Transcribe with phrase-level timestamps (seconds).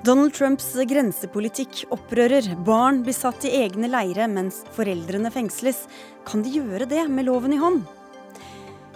[0.00, 2.46] Donald Trumps grensepolitikk opprører.
[2.64, 5.82] Barn blir satt i egne leire mens foreldrene fengsles.
[6.24, 7.82] Kan de gjøre det med loven i hånd?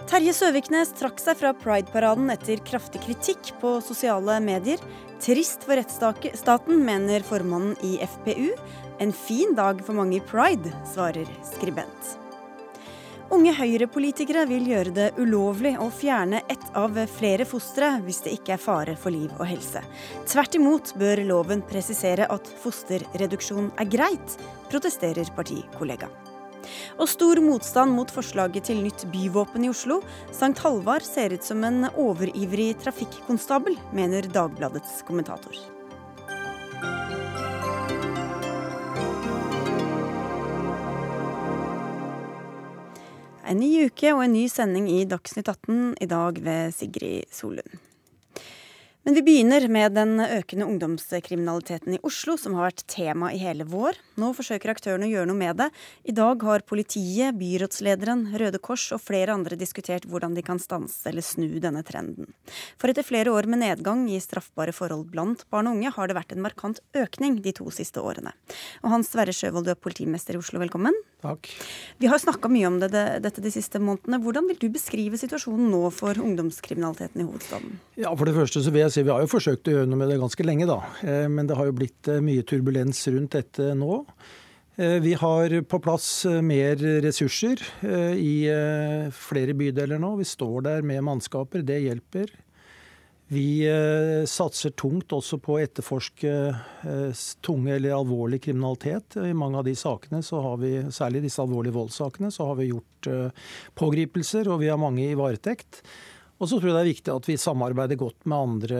[0.09, 4.81] Terje Søviknes trakk seg fra Pride-paraden etter kraftig kritikk på sosiale medier.
[5.21, 8.55] Trist for rettsstaten, mener formannen i FPU.
[8.97, 12.15] En fin dag for mange i pride, svarer skribent.
[13.33, 18.53] Unge Høyre-politikere vil gjøre det ulovlig å fjerne ett av flere fostre hvis det ikke
[18.53, 19.81] er fare for liv og helse.
[20.29, 24.37] Tvert imot bør loven presisere at fosterreduksjon er greit,
[24.69, 26.11] protesterer partikollega.
[27.01, 30.03] Og stor motstand mot forslaget til nytt byvåpen i Oslo.
[30.33, 35.74] Sankt Halvard ser ut som en overivrig trafikkonstabel, mener Dagbladets kommentator.
[43.45, 47.75] En ny uke og en ny sending i Dagsnytt 18, i dag ved Sigrid Solund.
[49.05, 53.61] Men vi begynner med den økende ungdomskriminaliteten i Oslo, som har vært tema i hele
[53.69, 53.99] vår.
[54.17, 55.67] Nå forsøker aktørene å gjøre noe med det.
[56.09, 61.05] I dag har politiet, byrådslederen, Røde Kors og flere andre diskutert hvordan de kan stanse
[61.11, 62.31] eller snu denne trenden.
[62.81, 66.17] For etter flere år med nedgang i straffbare forhold blant barn og unge, har det
[66.17, 68.33] vært en markant økning de to siste årene.
[68.81, 70.97] Og Hans Sverre Sjøvold, du er politimester i Oslo, velkommen.
[71.21, 71.51] Takk.
[72.01, 74.19] Vi har snakka mye om det, det, dette de siste månedene.
[74.21, 77.79] Hvordan vil du beskrive situasjonen nå for ungdomskriminaliteten i hovedstaden?
[78.01, 79.99] Ja, For det første så vil jeg si vi har jo forsøkt å gjøre noe
[79.99, 80.79] med det ganske lenge, da.
[81.03, 83.99] Eh, men det har jo blitt eh, mye turbulens rundt dette nå.
[84.79, 86.07] Eh, vi har på plass
[86.43, 87.61] mer ressurser
[88.15, 88.37] i
[89.15, 90.15] flere bydeler nå.
[90.19, 92.33] Vi står der med mannskaper, det hjelper.
[93.33, 93.65] Vi
[94.29, 96.33] satser tungt også på å etterforske
[97.41, 99.17] tunge eller alvorlig kriminalitet.
[99.17, 102.69] I mange av de sakene, så har vi, særlig disse alvorlige voldssakene, så har vi
[102.69, 103.09] gjort
[103.81, 105.81] pågripelser, og vi har mange i varetekt.
[106.35, 108.79] Og så tror jeg det er viktig at vi samarbeider godt med andre,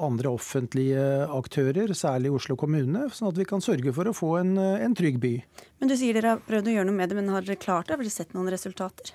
[0.00, 4.54] andre, offentlige aktører, særlig Oslo kommune, sånn at vi kan sørge for å få en,
[4.56, 5.34] en trygg by.
[5.82, 7.90] Men Du sier dere har prøvd å gjøre noe med det, men har dere klart
[7.90, 7.98] det?
[7.98, 9.12] Har dere sett noen resultater?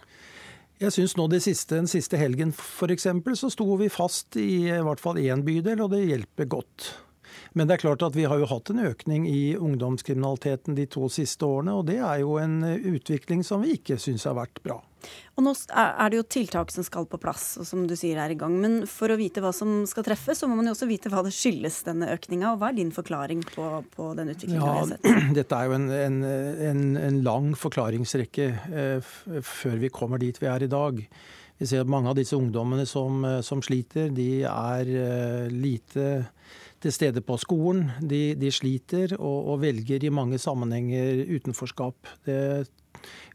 [0.79, 3.09] Jeg syns nå de siste, Den siste helgen f.eks.
[3.41, 6.91] så sto vi fast i, i hvert fall én bydel, og det hjelper godt.
[7.53, 11.09] Men det er klart at vi har jo hatt en økning i ungdomskriminaliteten de to
[11.13, 14.79] siste årene, og det er jo en utvikling som vi ikke syns har vært bra.
[15.39, 18.33] Og Nå er det jo tiltak som skal på plass, og som du sier er
[18.33, 18.57] i gang.
[18.59, 21.23] Men for å vite hva som skal treffe, så må man jo også vite hva
[21.25, 22.51] det skyldes, denne økninga.
[22.51, 25.33] Og hva er din forklaring på, på den utviklingen ja, vi har sett?
[25.39, 26.21] Dette er jo en, en,
[26.69, 28.49] en, en lang forklaringsrekke
[28.83, 30.99] eh, før vi kommer dit vi er i dag.
[31.59, 36.09] Vi ser at mange av disse ungdommene som, eh, som sliter, de er eh, lite
[36.83, 37.87] til stede på skolen.
[38.01, 42.13] De, de sliter og, og, velger i mange sammenhenger utenforskap.
[42.27, 42.67] Det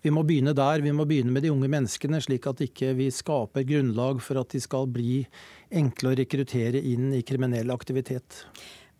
[0.05, 0.83] vi må begynne der.
[0.85, 4.53] Vi må begynne med de unge menneskene, slik at ikke vi skaper grunnlag for at
[4.53, 5.23] de skal bli
[5.75, 8.43] enkle å rekruttere inn i kriminell aktivitet.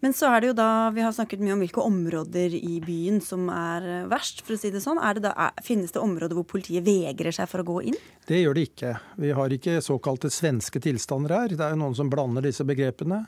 [0.05, 3.23] Men så er det jo da, vi har snakket mye om hvilke områder i byen
[3.25, 5.01] som er verst, for å si det sånn.
[5.17, 7.97] Det da, finnes det områder hvor politiet vegrer seg for å gå inn?
[8.29, 8.91] Det gjør det ikke.
[9.25, 11.55] Vi har ikke såkalte svenske tilstander her.
[11.57, 13.23] Det er jo noen som blander disse begrepene.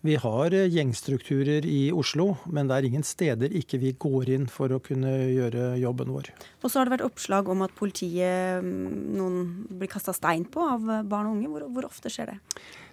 [0.00, 4.46] Vi har eh, gjengstrukturer i Oslo, men det er ingen steder ikke vi går inn
[4.48, 6.30] for å kunne gjøre jobben vår.
[6.62, 8.86] Og så har det vært oppslag om at politiet mm,
[9.18, 11.50] noen blir kasta stein på av barn og unge.
[11.52, 12.38] Hvor, hvor, ofte skjer det?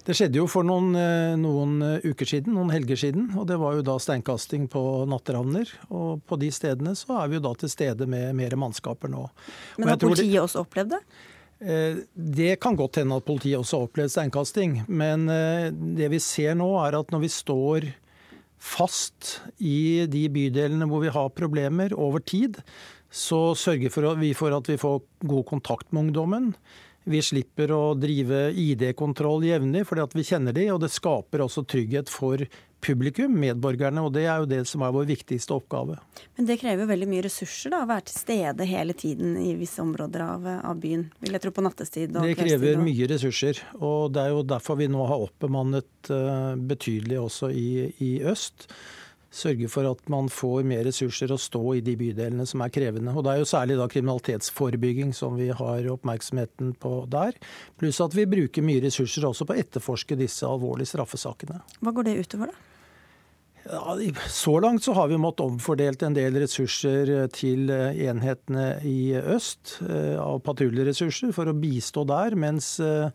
[0.04, 3.32] Det skjedde jo for noen, eh, noen, uker siden, noen helger siden.
[3.40, 5.72] Og det var jo da steinkasting på natteravner.
[5.88, 9.24] Og på de stedene så er vi jo da til stede med mer mannskaper nå.
[9.80, 10.44] Men har politiet det...
[10.44, 11.02] også opplevd det?
[11.58, 14.76] Eh, det kan godt hende at politiet også har opplevd steinkasting.
[14.86, 17.88] Men eh, det vi ser nå, er at når vi står
[18.58, 22.58] fast i de bydelene hvor vi har problemer over tid,
[23.10, 26.52] så sørger vi for at vi får god kontakt med ungdommen.
[27.08, 32.10] Vi slipper å drive ID-kontroll jevnlig fordi vi kjenner de, og det skaper også trygghet
[32.12, 32.42] for
[32.84, 35.98] publikum, medborgerne, og det er jo det som er vår viktigste oppgave.
[36.38, 39.82] Men det krever veldig mye ressurser da, å være til stede hele tiden i visse
[39.82, 41.08] områder av, av byen?
[41.24, 44.78] Vil jeg tro på nattestid og Det krever mye ressurser, og det er jo derfor
[44.80, 47.68] vi nå har oppbemannet uh, betydelig også i,
[48.04, 48.68] i øst
[49.34, 53.12] sørge for at man får mer ressurser å stå i de bydelene som er krevende.
[53.12, 57.36] Og Det er jo særlig da kriminalitetsforebygging som vi har oppmerksomheten på der.
[57.80, 61.60] Pluss at vi bruker mye ressurser også på å etterforske disse alvorlige straffesakene.
[61.84, 62.67] Hva går det utover, da?
[64.32, 70.16] Så langt så har vi måttet omfordelt en del ressurser til enhetene i øst eh,
[70.20, 72.38] av patruljeressurser for å bistå der.
[72.38, 73.12] mens eh,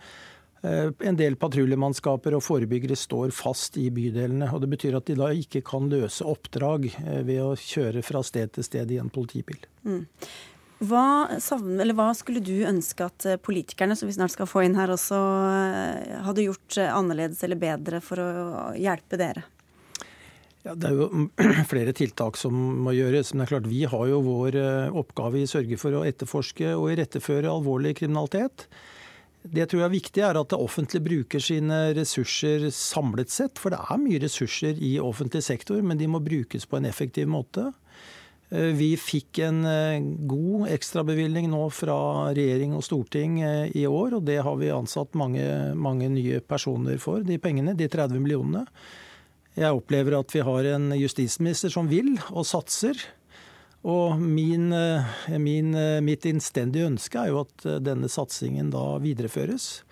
[0.63, 4.47] Eh, en del patruljemannskaper og forebyggere står fast i bydelene.
[4.53, 8.23] og Det betyr at de da ikke kan løse oppdrag eh, ved å kjøre fra
[8.23, 9.59] sted til sted i en politibil.
[9.83, 10.06] Mm.
[10.83, 14.95] Hva, hva, skulle du ønske at eh, politikerne, som vi snart skal få inn her
[14.95, 15.19] også,
[16.29, 19.44] hadde gjort annerledes eller bedre for å hjelpe dere?
[20.63, 21.27] Ja, Det er jo
[21.71, 22.56] flere tiltak som
[22.86, 23.33] må gjøres.
[23.33, 26.06] Men det er klart vi har jo vår eh, oppgave i å sørge for å
[26.07, 28.68] etterforske og iretteføre alvorlig kriminalitet.
[29.44, 33.60] Det jeg tror er viktig, er at det offentlige bruker sine ressurser samlet sett.
[33.60, 37.27] For det er mye ressurser i offentlig sektor, men de må brukes på en effektiv
[37.27, 37.68] måte.
[38.48, 40.00] Eh, vi fikk en eh,
[40.31, 42.00] god ekstrabevilgning nå fra
[42.31, 45.44] regjering og storting i år, og det har vi ansatt mange,
[45.75, 48.63] mange nye personer for, de pengene, de 30 millionene.
[49.53, 52.97] Jeg opplever at vi har en justisminister som vil og satser.
[53.83, 58.97] Og min, eh, min, eh, mitt innstendige ønske er jo at eh, denne satsingen da
[59.03, 59.83] videreføres.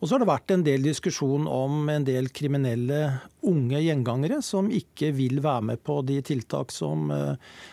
[0.00, 4.66] Og så har det vært en del diskusjon om en del kriminelle unge gjengangere som
[4.72, 7.08] ikke vil være med på de tiltak som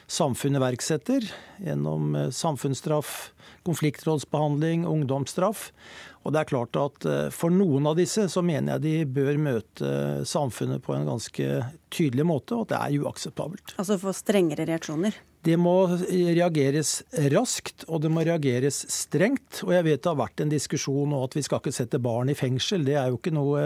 [0.07, 1.25] samfunnet iverksetter
[1.59, 3.33] gjennom samfunnsstraff,
[3.67, 5.73] konfliktrådsbehandling, ungdomsstraff.
[6.21, 9.39] Og det er klart at eh, For noen av disse så mener jeg de bør
[9.41, 9.91] møte
[10.27, 11.49] samfunnet på en ganske
[11.91, 13.75] tydelig måte, og at det er uakseptabelt.
[13.81, 15.17] Altså få strengere reaksjoner?
[15.41, 16.99] Det må reageres
[17.33, 19.63] raskt, og det må reageres strengt.
[19.65, 22.29] Og jeg vet det har vært en diskusjon om at vi skal ikke sette barn
[22.29, 22.85] i fengsel.
[22.85, 23.63] Det er jo ikke noe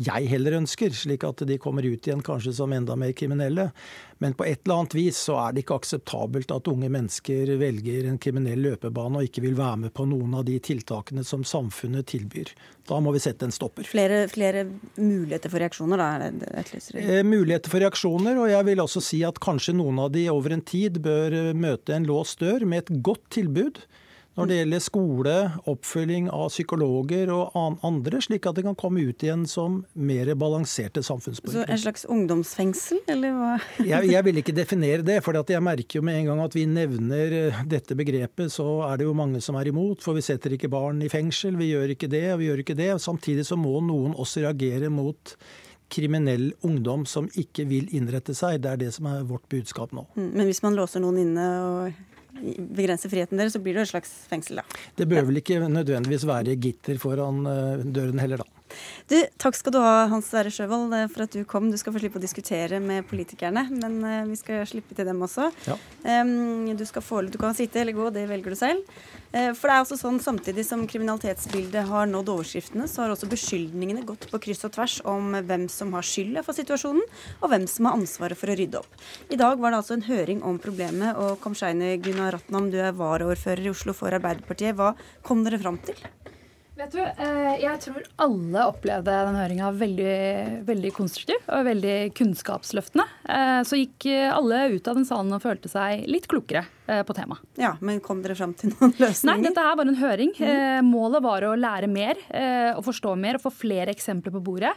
[0.00, 3.68] jeg heller ønsker, slik at de kommer ut igjen kanskje som enda mer kriminelle.
[4.22, 8.08] Men på et eller annet vis så er det ikke akseptabelt at unge mennesker velger
[8.08, 12.08] en kriminell løpebane og ikke vil være med på noen av de tiltakene som samfunnet
[12.10, 12.54] tilbyr.
[12.88, 13.86] Da må vi sette en stopper.
[13.86, 14.64] Flere, flere
[14.96, 16.32] muligheter for reaksjoner, da?
[16.98, 20.56] Eh, muligheter for reaksjoner, og jeg vil også si at kanskje noen av de over
[20.56, 23.84] en tid bør møte en låst dør med et godt tilbud
[24.38, 25.34] når det gjelder skole,
[25.70, 27.56] oppfølging av psykologer og
[27.86, 31.66] andre, slik at de kan komme ut igjen som mer balanserte samfunnsborgere.
[31.66, 33.52] Så en slags ungdomsfengsel, eller hva?
[33.82, 35.18] jeg, jeg, vil ikke definere det.
[35.26, 39.00] For jeg merker jo med en gang at vi nevner eh, dette begrepet, så er
[39.00, 40.04] det jo mange som er imot.
[40.04, 42.78] For vi setter ikke barn i fengsel, vi gjør ikke det, og vi gjør ikke
[42.78, 42.92] det.
[43.02, 45.34] Samtidig så må noen også reagere mot
[45.88, 48.60] kriminell ungdom som ikke vil innrette seg.
[48.62, 50.04] Det er det som er vårt budskap nå.
[50.18, 52.07] Mm, men hvis man låser noen inne og
[52.40, 54.80] begrenser friheten deres, så blir det et slags fengsel, da.
[54.98, 58.57] Det bør vel ikke nødvendigvis være gitter foran eh, døren heller, da.
[59.08, 61.70] Du, takk skal du ha, Hans Sverre Sjøvold, eh, for at du kom.
[61.72, 65.22] Du skal få slippe å diskutere med politikerne, men uh, vi skal slippe til dem
[65.24, 65.48] også.
[65.68, 65.78] Ja.
[66.78, 68.84] Du, få, du, kan sitte eller gå, det velger du selv.
[69.32, 73.30] Uh, for det er også sånn, Samtidig som kriminalitetsbildet har nådd overskriftene, så har også
[73.30, 77.04] beskyldningene gått på kryss og tvers om hvem som har skylda for situasjonen,
[77.40, 79.00] og hvem som har ansvaret for å rydde opp.
[79.32, 82.96] I dag var det altså en høring om problemet, og Komsheini Gunnar Ratnam, du er
[82.98, 84.76] varaordfører i Oslo for Arbeiderpartiet.
[84.76, 84.92] Hva
[85.24, 85.96] kom dere fram til?
[86.78, 90.18] Vet du, eh, Jeg tror alle opplevde den høringa veldig,
[90.68, 93.06] veldig konstruktiv og veldig kunnskapsløftende.
[93.26, 97.42] Eh, så gikk alle ut av den salen og følte seg litt klokere på temaet.
[97.60, 99.28] Ja, Men kom dere fram til noen løsninger?
[99.28, 100.32] Nei, dette her var en høring.
[100.38, 100.88] Mm.
[100.88, 102.20] Målet var å lære mer
[102.78, 104.72] og forstå mer og få flere eksempler på bordet.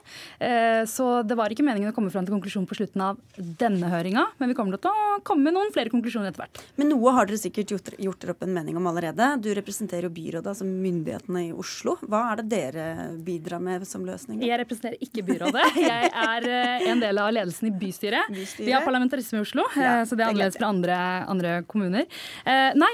[0.91, 4.25] Så det var ikke meningen å komme fram til konklusjon på slutten av denne høringa,
[4.41, 6.61] men vi kommer til å komme med noen flere konklusjoner etter hvert.
[6.79, 9.27] Men noe har dere sikkert gjort, gjort dere opp en mening om allerede.
[9.43, 11.97] Du representerer jo byrådet, altså myndighetene i Oslo.
[12.07, 12.85] Hva er det dere
[13.25, 14.41] bidrar med som løsning?
[14.45, 15.67] Jeg representerer ikke byrådet.
[15.81, 18.29] Jeg er eh, en del av ledelsen i bystyret.
[18.31, 18.67] bystyret.
[18.67, 20.97] Vi har parlamentarisme i Oslo, ja, eh, så det er annerledes fra andre,
[21.31, 22.00] andre, kommuner.
[22.45, 22.91] Eh, nei,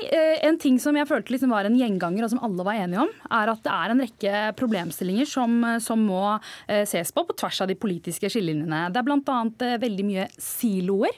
[0.48, 3.14] en ting som jeg følte liksom var en gjenganger, og som alle var enige om,
[3.40, 6.24] er at det er en rekke problemstillinger som, som må
[6.88, 8.88] ses på på tvers av de politiske skillelinjene.
[8.94, 9.38] Det er bl.a.
[9.82, 11.16] veldig mye siloer.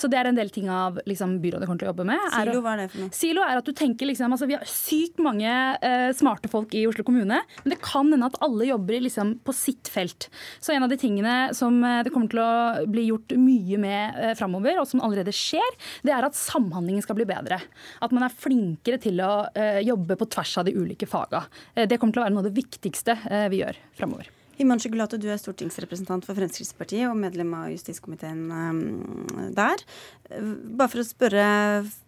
[0.00, 2.26] Så det er en del ting av liksom, byrådet kommer til å jobbe med.
[2.34, 3.16] Silo, hva er det for noe?
[3.16, 6.86] Silo er at du tenker liksom, altså Vi har sykt mange eh, smarte folk i
[6.90, 7.42] Oslo kommune kommune.
[7.62, 10.28] Men det kan hende at alle jobber liksom på sitt felt.
[10.60, 14.20] Så en av de tingene som eh, det kommer til å bli gjort mye med
[14.20, 17.31] eh, framover, og som allerede skjer, det er at samhandlingen skal bli bedre.
[17.32, 21.44] At man er flinkere til å eh, jobbe på tvers av de ulike faga.
[21.74, 24.30] Eh, det kommer til å være noe av det viktigste eh, vi gjør framover.
[24.62, 28.44] Himanshu Gulato, du er stortingsrepresentant for Fremskrittspartiet og medlem av justiskomiteen
[29.56, 29.82] der.
[30.32, 31.44] Bare for å spørre,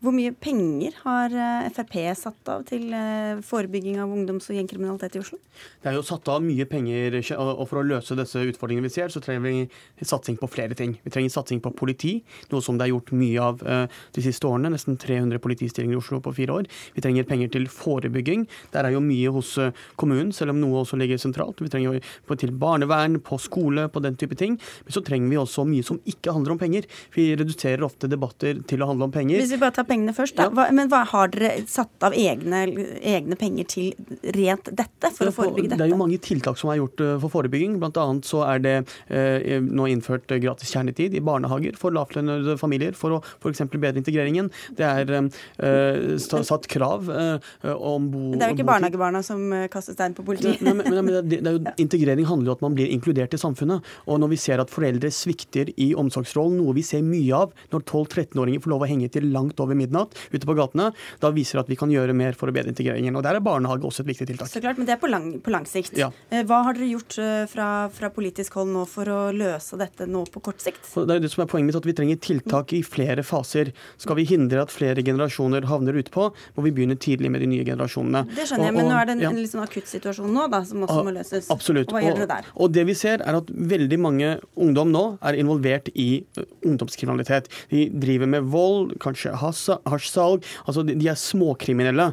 [0.02, 5.18] hvor mye penger har eh, Frp satt av til eh, forebygging av ungdoms- og gjengkriminalitet
[5.18, 5.38] i Oslo?
[5.82, 9.12] Det er jo satt av mye penger, og for å løse disse utfordringene vi ser,
[9.12, 10.94] så trenger vi satsing på flere ting.
[11.04, 12.14] Vi trenger satsing på politi,
[12.52, 14.72] noe som det er gjort mye av eh, de siste årene.
[14.72, 16.70] Nesten 300 politistillinger i Oslo på fire år.
[16.96, 18.46] Vi trenger penger til forebygging.
[18.72, 19.56] Der er jo mye hos
[20.00, 21.60] kommunen, selv om noe også ligger sentralt.
[21.60, 22.00] Vi trenger
[22.44, 24.58] til barnevern, på skole, på den type ting.
[24.84, 26.88] Men så trenger vi også mye som ikke handler om penger.
[27.14, 29.40] Vi reduserer ofte debatter til å handle om penger.
[29.42, 30.50] Hvis vi bare tar pengene først, da.
[30.54, 32.64] Hva, men hva har dere satt av egne,
[33.00, 35.80] egne penger til rent dette, for å forebygge dette?
[35.82, 37.78] Det er jo mange tiltak som er gjort eh, for forebygging.
[37.82, 38.76] Blant annet så er det
[39.08, 43.64] eh, nå innført gratis kjernetid i barnehager for lavtlønnede familier for å f.eks.
[43.72, 44.50] bedre integreringen.
[44.76, 48.24] Det er eh, satt krav eh, om bo...
[48.34, 50.62] Det er jo ikke barnehagebarna som eh, kaster stein på politiet?
[50.64, 53.34] Men, men, men, det, er jo integrering Utdanning handler jo om at man blir inkludert
[53.34, 53.84] i samfunnet.
[54.08, 57.84] Og når vi ser at foreldre svikter i omsorgsrollen, noe vi ser mye av når
[57.84, 61.64] 12-13-åringer får lov å henge til langt over midnatt ute på gatene, da viser det
[61.64, 63.16] at vi kan gjøre mer for å bedre integreringen.
[63.16, 64.48] Og Der er barnehage også et viktig tiltak.
[64.48, 65.96] Så klart, Men det er på lang, på lang sikt.
[65.98, 66.10] Ja.
[66.30, 70.06] Eh, hva har dere gjort eh, fra, fra, politisk hold nå for å løse dette
[70.06, 70.84] nå på kort sikt?
[70.94, 73.72] Det er det som er poenget mitt, at Vi trenger tiltak i flere faser.
[74.00, 77.64] Skal vi hindre at flere generasjoner havner utpå, må vi begynne tidlig med de nye
[77.66, 78.24] generasjonene.
[78.34, 79.32] Det skjønner jeg, men nå er det en, ja.
[79.32, 81.50] en litt sånn akutt situasjon nå da, som også må løses.
[81.52, 81.92] Absolutt.
[81.92, 82.48] Og dere der?
[82.56, 86.24] Og det vi ser er at veldig mange ungdom nå er involvert i
[86.64, 87.50] ungdomskriminalitet.
[87.72, 90.44] De driver med vold, kanskje hasjsalg.
[90.64, 92.10] Altså de er småkriminelle.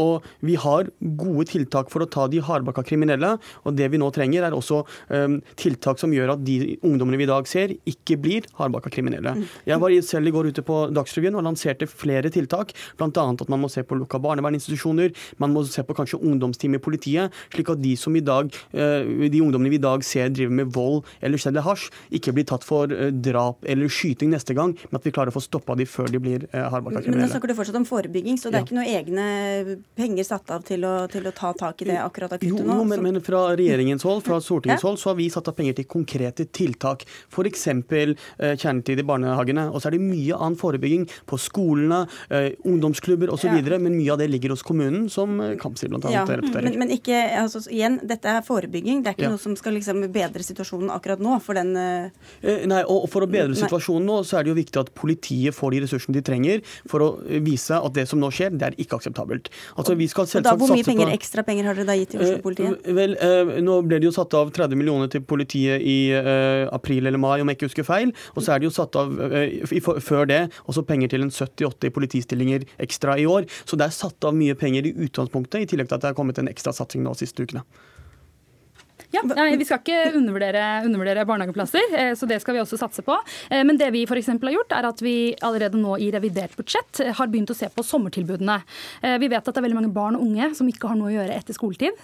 [0.00, 0.90] Og vi har
[1.20, 3.36] gode tiltak for å ta de hardbakka kriminelle.
[3.64, 4.82] Og det vi nå trenger, er også
[5.60, 9.36] tiltak som gjør at de ungdommene vi i dag ser, ikke blir hardbakka kriminelle.
[9.36, 9.44] Mm.
[9.68, 13.08] Jeg var selv i går ute på Dagsrevyen og lanserte flere tiltak, bl.a.
[13.10, 17.34] at man må se på lukka barnevernsinstitusjoner, man må se på kanskje ungdomsteam i politiet,
[17.54, 18.50] slik at de som i dag,
[19.32, 22.66] de ungdommene vi i dag ser driver med vold eller selger hasj, ikke blir tatt
[22.66, 22.90] for
[23.24, 26.22] drap eller skyting neste gang, men at vi klarer å få stoppa de før de
[26.22, 27.16] blir hardbarka kriminelle.
[27.16, 28.68] Men nå snakker du fortsatt om forebygging, så det er ja.
[28.68, 32.36] ikke noen egne penger satt av til å, til å ta tak i det akkurat
[32.36, 32.78] akutte nå?
[32.80, 34.88] Jo, men, men, fra regjeringens hold, fra Stortingets ja.
[34.88, 37.04] hold, så har vi satt av penger til konkrete tiltak.
[37.32, 37.66] F.eks.
[37.72, 39.68] Eh, kjernetid i barnehagene.
[39.72, 43.78] Og så er det mye annen forebygging på skolene, eh, ungdomsklubber osv., ja.
[43.78, 46.02] men mye av det ligger hos kommunen, som Kampsi bl.a.
[46.12, 46.24] Ja.
[46.26, 49.02] Men, men ikke, altså, igjen, dette er forebygging.
[49.04, 49.32] Det er ikke ja.
[49.32, 51.38] noe som skal liksom bedre situasjonen akkurat nå.
[51.44, 51.72] for den...
[51.76, 55.56] Eh, nei, og For å bedre situasjonen nå, så er det jo viktig at politiet
[55.56, 57.08] får de ressursene de trenger for å
[57.44, 59.48] vise at det som nå skjer, det er ikke akseptabelt.
[59.76, 61.96] Altså, vi skal selvsagt satse på Hvor mye penger, på, ekstra penger har dere da
[61.96, 62.90] gitt til Oslo-politiet?
[62.98, 63.16] vel,
[63.64, 65.98] Nå ble det jo satt av 30 millioner til politiet i
[66.72, 68.12] april eller mai, om jeg ikke husker feil.
[68.34, 69.14] Og så er det jo satt av
[70.04, 73.48] før det også penger til en 70-80 politistillinger ekstra i år.
[73.64, 76.18] Så det er satt av mye penger i utgangspunktet, i tillegg til at det er
[76.18, 77.64] kommet en ekstra satsing nå siste ukene.
[79.14, 79.22] Ja,
[79.56, 83.16] Vi skal ikke undervurdere, undervurdere, barnehageplasser, eh, så det skal vi også satse på.
[83.50, 84.28] Eh, men det vi f.eks.
[84.32, 87.68] har gjort, er at vi allerede nå i revidert budsjett eh, har begynt å se
[87.72, 88.58] på sommertilbudene.
[89.20, 91.14] Vi vet at det er veldig mange barn og unge som ikke har noe å
[91.14, 91.96] gjøre etter skoletid.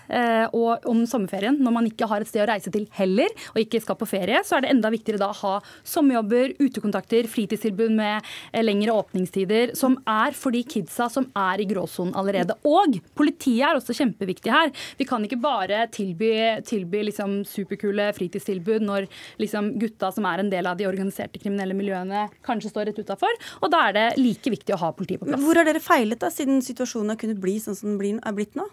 [0.55, 3.81] Og om sommerferien, når man ikke har et sted å reise til heller, og ikke
[3.83, 5.55] skal på ferie, så er det enda viktigere da å ha
[5.89, 8.29] sommerjobber, utekontakter, fritidstilbud med
[8.65, 12.57] lengre åpningstider, som er for de kidsa som er i gråsonen allerede.
[12.69, 14.73] Og politiet er også kjempeviktig her.
[15.01, 16.33] Vi kan ikke bare tilby,
[16.69, 19.09] tilby liksom superkule fritidstilbud når
[19.41, 23.41] liksom gutta som er en del av de organiserte kriminelle miljøene, kanskje står rett utafor.
[23.63, 25.43] Og da er det like viktig å ha politiet på plass.
[25.43, 28.59] Hvor har dere feilet, da, siden situasjonen har kunnet bli sånn som den er blitt
[28.59, 28.69] nå?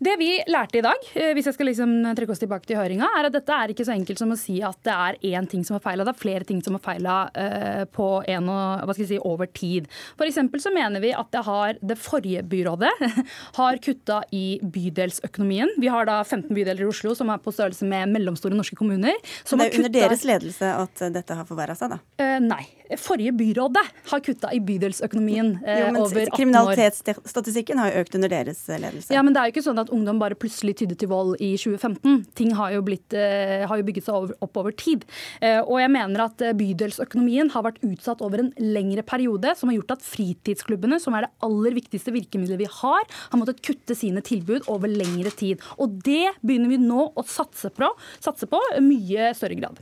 [0.00, 3.10] Det vi lærte i dag, eh, hvis jeg skal liksom trekke oss tilbake til høringa,
[3.18, 5.60] er at dette er ikke så enkelt som å si at det er én ting
[5.66, 6.06] som har feila.
[6.08, 9.20] Det er flere ting som har feila uh, på en og, hva skal jeg si,
[9.28, 9.90] over tid.
[10.16, 12.94] For så mener vi at det, har, det forrige byrådet
[13.60, 15.76] har kutta i bydelsøkonomien.
[15.76, 19.20] Vi har da 15 bydeler i Oslo som er på størrelse med mellomstore norske kommuner.
[19.20, 22.00] det er under deres ledelse at dette har forverra seg, da?
[22.16, 22.64] Uh, nei.
[22.98, 26.32] Forrige byrådet har kutta i bydelsøkonomien eh, jo, over 18 år.
[26.36, 29.12] Kriminalitetsstatistikken har jo økt under deres ledelse.
[29.14, 31.52] Ja, men det er jo ikke sånn at ungdom bare plutselig tydde til vold i
[31.60, 32.24] 2015.
[32.38, 35.06] Ting har jo, blitt, eh, har jo bygget seg over, opp over tid.
[35.44, 39.70] Eh, og jeg mener at eh, bydelsøkonomien har vært utsatt over en lengre periode, som
[39.70, 43.96] har gjort at fritidsklubbene, som er det aller viktigste virkemidlet vi har, har måttet kutte
[43.98, 45.62] sine tilbud over lengre tid.
[45.78, 49.80] Og det begynner vi nå å satse på, satse på mye større grad.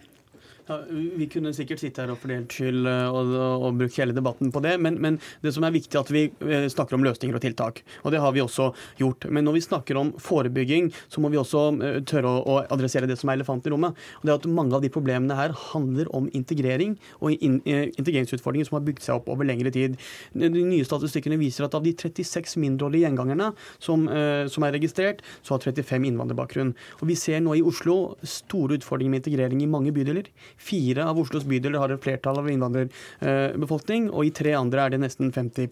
[0.69, 4.13] Ja, vi kunne sikkert sitte her og fordelt skyld eh, og, og, og brukt hele
[4.13, 7.07] debatten på det, men, men, det som er viktig er at vi eh, snakker om
[7.07, 7.81] løsninger og tiltak.
[8.05, 8.67] Og det har vi også
[9.01, 9.25] gjort.
[9.33, 13.09] Men når vi snakker om forebygging, så må vi også eh, tørre å, å adressere
[13.09, 13.97] det som er elefanten i rommet.
[14.21, 18.67] Og det er at Mange av de problemene her handler om integrering og in, integreringsutfordringer
[18.67, 19.95] som har bygd seg opp over lengre tid.
[20.35, 24.09] De nye statistikkene viser at av de 36 mindreårige gjengangerne som,
[24.51, 26.73] som er registrert, så har 35 innvandrerbakgrunn.
[26.99, 30.33] Og Vi ser nå i Oslo store utfordringer med integrering i mange bydeler.
[30.59, 35.03] Fire av Oslos bydeler har et flertall av innvandrerbefolkning, og i tre andre er det
[35.05, 35.69] nesten 50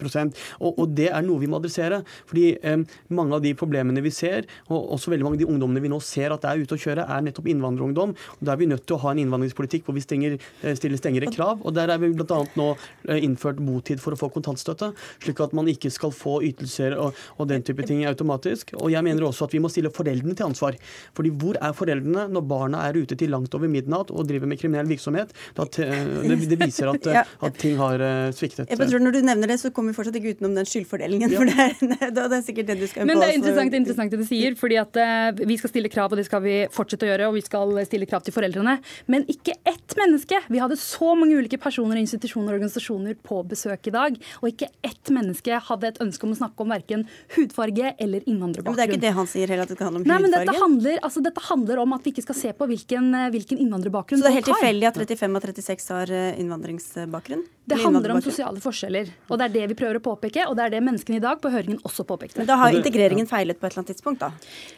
[0.59, 2.01] og, og det er noe vi må adressere.
[2.25, 5.83] fordi um, mange av de problemene vi ser, og også veldig mange av de ungdommene
[5.83, 8.15] vi nå ser at er ute å kjøre, er nettopp innvandrerungdom.
[8.15, 10.99] og Da er vi nødt til å ha en innvandringspolitikk hvor vi stenger, eh, stiller
[10.99, 11.61] strengere krav.
[11.63, 12.39] og Der er vi bl.a.
[12.55, 12.69] nå
[13.09, 17.17] eh, innført botid for å få kontantstøtte, slik at man ikke skal få ytelser og,
[17.37, 18.73] og den type ting automatisk.
[18.81, 20.77] Og jeg mener også at vi må stille foreldrene til ansvar.
[21.17, 24.59] Fordi hvor er foreldrene når barna er ute til langt over midnatt og driver med
[24.59, 24.76] kriminalitet?
[24.77, 25.33] Kriminell virksomhet.
[25.57, 27.23] Det, det viser at, ja.
[27.25, 28.01] at, ting har
[28.35, 28.69] sviktet.
[28.69, 31.31] Jeg tror Når du nevner det, så kommer vi fortsatt ikke utenom den skyldfordelingen.
[31.33, 31.39] Ja.
[31.39, 33.83] for det er, det er, sikkert det du skal Men det er interessant, det er
[33.83, 35.01] interessant det du sier, fordi at
[35.41, 37.31] vi skal stille krav, og det skal vi fortsette å gjøre.
[37.31, 38.77] Og vi skal stille krav til foreldrene.
[39.11, 40.41] Men ikke ett menneske.
[40.51, 44.69] Vi hadde så mange ulike personer, institusjoner og organisasjoner på besøk i dag, og ikke
[44.85, 47.05] ett menneske hadde et ønske om å snakke om verken
[47.35, 48.75] hudfarge eller innvandrerbakgrunn.
[48.75, 50.21] Men det er ikke det han sier heller, at det skal handle om hudfarge?
[50.21, 53.09] Nei, men dette handler, altså, dette handler, om at vi ikke skal se på hvilken,
[53.15, 57.45] eh, hvilken innvandrerbakgrunn folk helt tilfeldig at 35 av 36 har eh, innvandringsbakgrunn?
[57.67, 59.09] Det handler om sosiale forskjeller.
[59.27, 61.41] Og det er det vi prøver å påpeke, og det er det menneskene i dag
[61.43, 62.39] på høringen også påpekte.
[62.39, 64.29] Men da har integreringen feilet på et eller annet tidspunkt, da?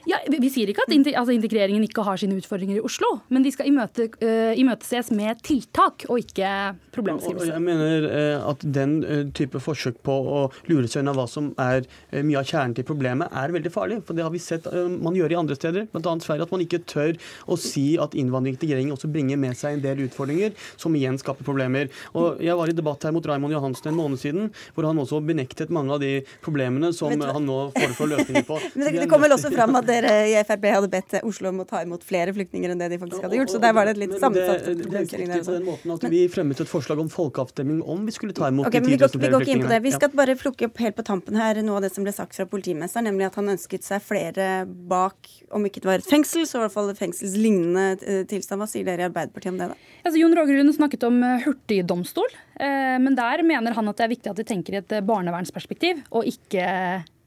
[0.09, 3.45] Ja, vi, vi sier ikke at altså, integreringen ikke har sine utfordringer i Oslo, men
[3.45, 6.49] de skal imøte, uh, imøteses med tiltak og ikke
[6.95, 7.51] problemskrivelse.
[7.53, 10.41] Jeg mener uh, at den uh, type forsøk på å
[10.71, 11.85] lure seg unna hva som er
[12.25, 13.99] mye av kjernen til problemet, er veldig farlig.
[14.07, 16.17] For det har vi sett man gjør i andre steder, bl.a.
[16.23, 19.77] Sverige, at man ikke tør å si at innvandring og integrering også bringer med seg
[19.79, 21.89] en del utfordringer, som igjen skaper problemer.
[22.13, 25.21] Og Jeg var i debatt her mot Raymond Johansen en måned siden, hvor han også
[25.25, 28.59] benektet mange av de problemene som han nå foreslår løsninger på.
[28.75, 31.63] Men det, det kom vel også fram at dere i Frp hadde bedt Oslo om
[31.63, 33.95] å ta imot flere flyktninger enn det de faktisk hadde gjort, så der var det
[33.97, 35.43] et litt sammensatt problemstilling der.
[35.45, 38.69] På den måten at vi fremmet et forslag om folkeavstemning om vi skulle ta imot
[38.69, 39.81] okay, de 10 000 flere flyktningene.
[39.85, 42.37] Vi skal bare plukke opp helt på tampen her noe av det som ble sagt
[42.37, 46.45] fra politimesteren, nemlig at han ønsket seg flere bak, om ikke det var et fengsel,
[46.47, 48.61] så i hvert fall fengselslignende eh, tilstand.
[48.61, 49.77] Hva sier dere i Arbeiderpartiet om det, da?
[49.99, 52.33] Altså, Jon Rogerud snakket om eh, hurtigdomstol.
[52.59, 55.05] Eh, men der mener han at det er viktig at de tenker i et eh,
[55.05, 56.67] barnevernsperspektiv, og ikke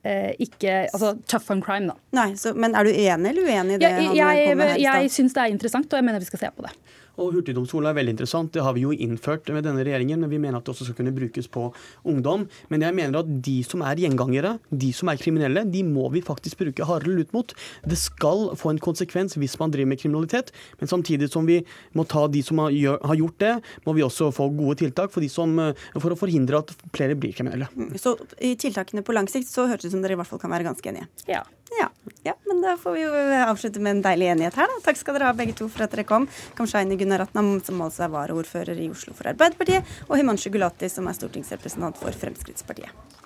[0.03, 1.95] ikke altså tough on crime, da.
[2.19, 3.91] Nei, så, Men er du enig eller uenig i det?
[4.19, 6.65] Ja, jeg jeg, jeg syns det er interessant, og jeg mener vi skal se på
[6.67, 6.73] det.
[7.21, 8.53] Og hurtigdomstol er veldig interessant.
[8.55, 10.99] Det har vi jo innført med denne regjeringen, men vi mener at det også skal
[11.01, 11.67] kunne brukes på
[12.09, 12.47] ungdom.
[12.73, 16.25] Men jeg mener at de som er gjengangere, de som er kriminelle, de må vi
[16.25, 17.55] faktisk bruke hardere lut mot.
[17.85, 21.61] Det skal få en konsekvens hvis man driver med kriminalitet, men samtidig som vi
[21.97, 23.55] må ta de som har, gjort det,
[23.87, 25.59] må vi også få gode tiltak for, som,
[25.99, 27.69] for å forhindre at flere blir kriminelle.
[28.01, 30.41] Så i tiltakene på lang sikt så hørtes det ut som dere i hvert fall
[30.43, 31.11] kan være ganske enige?
[31.29, 31.45] Ja.
[31.79, 31.89] Ja,
[32.23, 34.83] ja, men da får vi jo avslutte med en deilig enighet her, da.
[34.85, 36.29] Takk skal dere ha begge to for at dere kom.
[36.59, 41.19] Kamshaini Gunaratnam, som altså er varaordfører i Oslo for Arbeiderpartiet, og Himanshu Gulati, som er
[41.19, 43.22] stortingsrepresentant for Fremskrittspartiet.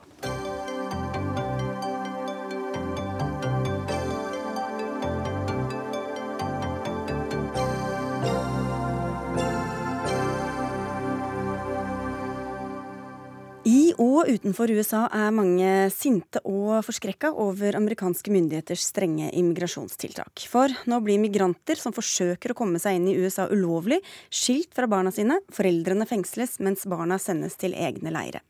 [14.03, 20.43] Og utenfor USA er mange sinte og forskrekka over amerikanske myndigheters strenge immigrasjonstiltak.
[20.51, 24.89] For nå blir migranter som forsøker å komme seg inn i USA ulovlig, skilt fra
[24.91, 25.39] barna sine.
[25.55, 28.43] Foreldrene fengsles mens barna sendes til egne leire.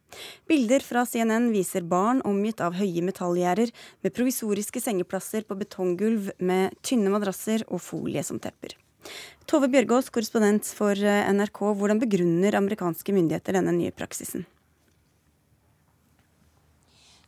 [0.51, 3.71] Bilder fra CNN viser barn omgitt av høye metallgjerder
[4.03, 8.75] med provisoriske sengeplasser på betonggulv med tynne madrasser og folie som tepper.
[9.47, 14.43] Tove Bjørgaas, korrespondent for NRK, hvordan begrunner amerikanske myndigheter denne nye praksisen?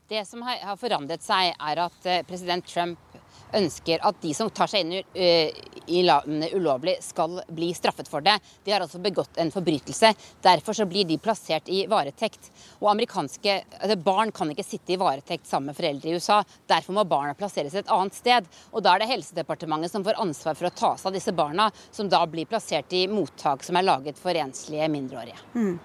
[0.08, 3.18] Det som har forandret seg, er at eh, president Trump
[3.52, 5.52] ønsker at de som tar seg inn eh,
[5.88, 8.38] i landet ulovlig, skal bli straffet for det.
[8.64, 10.14] De har altså begått en forbrytelse.
[10.44, 12.50] Derfor så blir de plassert i varetekt.
[12.80, 16.40] Og amerikanske altså Barn kan ikke sitte i varetekt sammen med foreldre i USA.
[16.68, 18.48] Derfor må barna plasseres et annet sted.
[18.72, 21.68] Og da er det Helsedepartementet som får ansvar for å ta seg av disse barna,
[21.92, 25.36] som da blir plassert i mottak som er laget for enslige mindreårige.
[25.52, 25.76] Mm.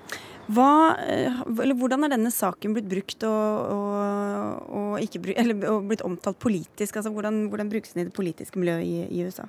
[0.52, 5.22] Hva, eh, hvordan er denne saken blitt brukt og, og, og, ikke,
[5.72, 7.00] og blitt omtalt politisk?
[7.00, 9.48] Altså, hvordan, hvordan, brukes den i det politiske miljøet i, i USA?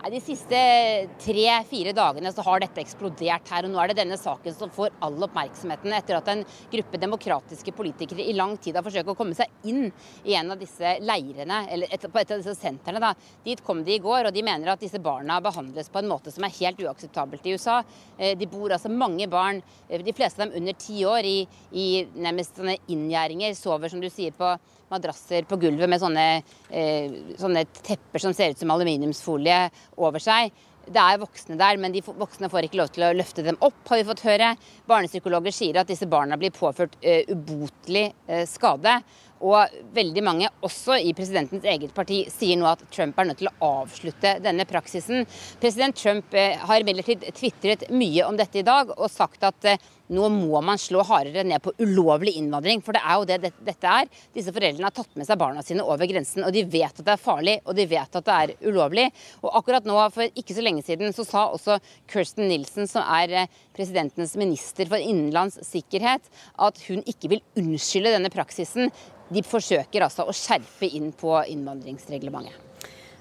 [0.00, 0.58] De siste
[1.20, 3.66] tre-fire dagene så har dette eksplodert her.
[3.66, 7.74] og Nå er det denne saken som får all oppmerksomheten etter at en gruppe demokratiske
[7.76, 9.90] politikere i lang tid har forsøkt å komme seg inn
[10.24, 13.02] i en av disse leirene, eller på et av disse sentrene.
[13.02, 13.12] Da.
[13.44, 16.32] Dit kom de i går, og de mener at disse barna behandles på en måte
[16.32, 17.82] som er helt uakseptabelt i USA.
[18.16, 19.60] Eh, de bor altså mange barn,
[19.90, 21.44] eh, de fleste av dem under ti år, i,
[21.76, 23.52] i nærmest sånne inngjerdinger.
[23.58, 24.56] Sover, som du sier, på
[24.90, 26.26] madrasser på gulvet med sånne,
[26.70, 29.62] eh, sånne tepper som ser ut som aluminiumsfolie
[29.96, 30.52] over seg.
[30.90, 33.82] Det er voksne der, men de voksne får ikke lov til å løfte dem opp,
[33.86, 34.54] har vi fått høre.
[34.90, 38.96] Barnepsykologer sier at disse barna blir påført uh, ubotelig uh, skade.
[39.40, 43.48] Og veldig mange, også i presidentens eget parti, sier nå at Trump er nødt til
[43.52, 45.28] å avslutte denne praksisen.
[45.62, 49.70] President Trump uh, har imidlertid tvitret mye om dette i dag og sagt at
[50.10, 53.92] nå må man slå hardere ned på ulovlig innvandring, for det er jo det dette
[54.00, 54.08] er.
[54.34, 57.14] Disse foreldrene har tatt med seg barna sine over grensen, og de vet at det
[57.14, 59.06] er farlig, og de vet at det er ulovlig.
[59.44, 61.78] Og akkurat nå, for ikke så lenge siden, så sa også
[62.10, 66.26] Kirsten Nilsen, som er eh, presidentens minister for innenlands sikkerhet,
[66.58, 68.90] at hun ikke vil unnskylde denne praksisen.
[69.30, 72.69] De forsøker altså å skjerpe inn på innvandringsreglementet.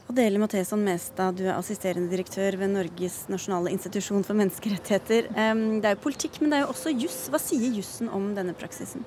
[0.09, 5.27] Adele Matheson Mestad, du er assisterende direktør ved Norges nasjonale institusjon for menneskerettigheter.
[5.29, 7.19] Det er jo politikk, men det er jo også juss.
[7.29, 9.05] Hva sier jussen om denne praksisen?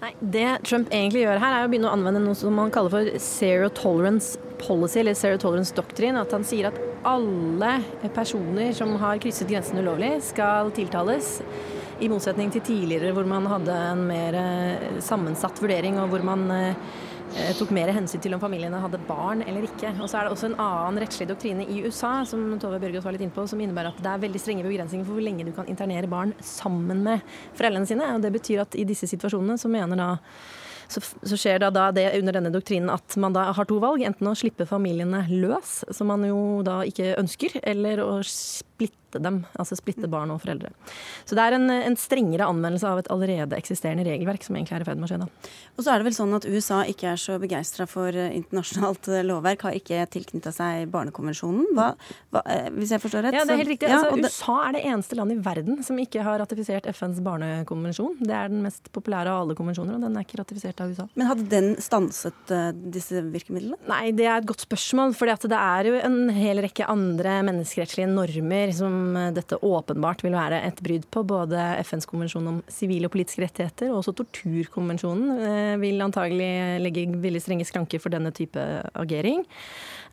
[0.00, 2.94] Nei, Det Trump egentlig gjør her, er å begynne å anvende noe som man kaller
[2.94, 6.16] for zero tolerance policy, eller zero tolerance doctrine.
[6.16, 7.74] At han sier at alle
[8.16, 11.36] personer som har krysset grensen ulovlig, skal tiltales.
[12.00, 16.48] I motsetning til tidligere hvor man hadde en mer eh, sammensatt vurdering, og hvor man
[16.48, 17.08] Eh,
[17.58, 19.92] tok mer hensyn til om familiene hadde barn eller ikke.
[20.00, 23.14] Og så er det også en annen rettslig doktrine i USA som Tove Børgaas var
[23.16, 25.52] litt inne på, som innebærer at det er veldig strenge begrensninger for hvor lenge du
[25.56, 27.22] kan internere barn sammen med
[27.58, 28.08] foreldrene sine.
[28.16, 30.10] Og det betyr at i disse situasjonene så mener da
[30.90, 34.02] så, så, skjer da, det under denne doktrinen at man da har to valg.
[34.06, 39.22] Enten å slippe familiene løs, som man jo da ikke ønsker, eller å splitte splitte
[39.24, 40.70] dem, altså splitte barn og foreldre.
[41.26, 44.84] Så det er en, en strengere anvendelse av et allerede eksisterende regelverk som egentlig er
[44.84, 45.28] i ferd med å skje da.
[45.76, 49.10] Og så er det vel sånn at USA ikke er så begeistra for eh, internasjonalt
[49.10, 51.90] eh, lovverk, har ikke tilknytta seg Barnekonvensjonen, hva,
[52.34, 53.38] hva, eh, hvis jeg forstår rett?
[53.38, 53.90] Ja, det er helt riktig.
[53.90, 58.18] Altså, ja, USA er det eneste landet i verden som ikke har ratifisert FNs barnekonvensjon.
[58.22, 61.08] Det er den mest populære av alle konvensjoner, og den er ikke ratifisert av USA.
[61.18, 63.78] Men hadde den stanset uh, disse virkemidlene?
[63.90, 65.14] Nei, det er et godt spørsmål.
[65.16, 70.36] For det er jo en hel rekke andre menneskerettslige normer som Eh, dette åpenbart vil
[70.36, 71.24] være et brudd på.
[71.28, 76.50] Både FNs konvensjon om sivile og politiske rettigheter og også torturkonvensjonen eh, vil antagelig
[76.84, 78.64] legge veldig strenge skranker for denne type
[78.98, 79.44] agering.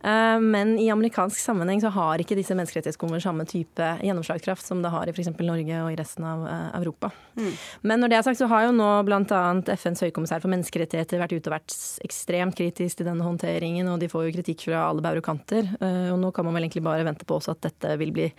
[0.01, 4.91] Eh, men i amerikansk sammenheng så har ikke disse menneskerettighetskonvensjonene samme type gjennomslagskraft som det
[4.93, 5.33] har i f.eks.
[5.41, 6.45] Norge og i resten av
[6.77, 7.10] Europa.
[7.36, 7.49] Mm.
[7.81, 9.41] Men når det er sagt, så har jo nå bl.a.
[9.73, 11.75] FNs høykommissær for menneskerettigheter vært ute og vært
[12.07, 15.67] ekstremt kritisk til denne håndteringen, og de får jo kritikk fra alle bauger og kanter.
[15.81, 18.29] Og nå kan man vel egentlig bare vente på også at dette vil bli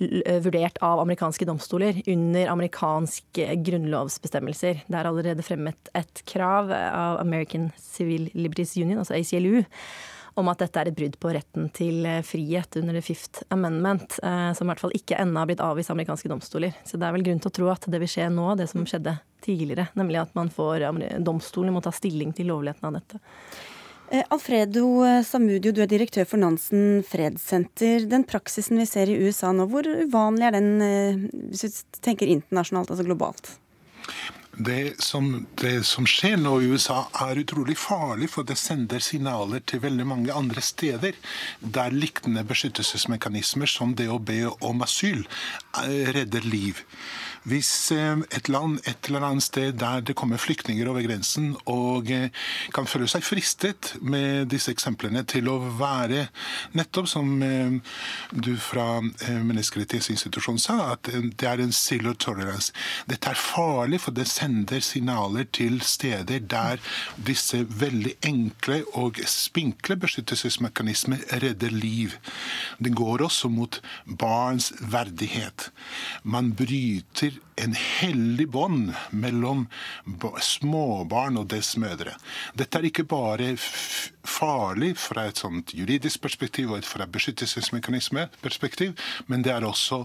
[0.00, 4.78] Eh, vurdert av amerikanske domstoler under amerikanske grunnlovsbestemmelser.
[4.86, 9.60] Det er allerede fremmet et krav av American Civil Liberties Union, altså ACLU,
[10.40, 14.18] om at dette er et brudd på retten til eh, frihet under the Fifth Amendment,
[14.24, 16.76] eh, som i hvert fall ikke ennå har blitt avvist av amerikanske domstoler.
[16.84, 18.86] Så det er vel grunn til å tro at det vil skje nå, det som
[18.88, 20.88] skjedde tidligere, nemlig at man får
[21.24, 23.20] domstolen må ta stilling til lovligheten av dette.
[24.10, 28.08] Eh, Alfredo eh, Samudio, du er direktør for Nansen fredssenter.
[28.10, 31.20] Den praksisen vi ser i USA nå, hvor uvanlig er den eh,
[31.52, 31.70] hvis vi
[32.02, 33.52] tenker internasjonalt, altså globalt?
[34.60, 39.62] Det som, det som, skjer nå i USA, er utrolig farlig, for det sender signaler
[39.64, 41.16] til veldig mange andre steder
[41.60, 45.24] der liknende beskyttelsesmekanismer som det å be om asyl
[46.12, 46.84] redder liv.
[47.48, 52.10] Hvis eh, et land et eller annet sted der det kommer flyktninger over grensen og
[52.12, 52.28] eh,
[52.76, 56.26] kan føle seg fristet med disse eksemplene til å være
[56.76, 57.78] nettopp som eh,
[58.32, 62.74] du fra Menneskerettighetsinstitusjonen sa, at det er en zero tolerance.
[63.08, 66.82] Dette er farlig, for det sender signaler til steder der
[67.16, 72.16] disse veldig enkle og spinkle beskyttelsesmekanismer redder liv.
[72.78, 75.70] Det går også mot barns verdighet.
[76.22, 77.29] Man bryter
[77.60, 79.66] en hellig bånd mellom
[80.40, 82.14] småbarn og dess mødre.
[82.56, 83.52] Dette er ikke bare
[84.24, 90.04] farlig fra et sånt juridisk perspektiv og fra et beskyttelsesmekanismeperspektiv, men det er også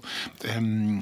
[0.57, 1.01] um,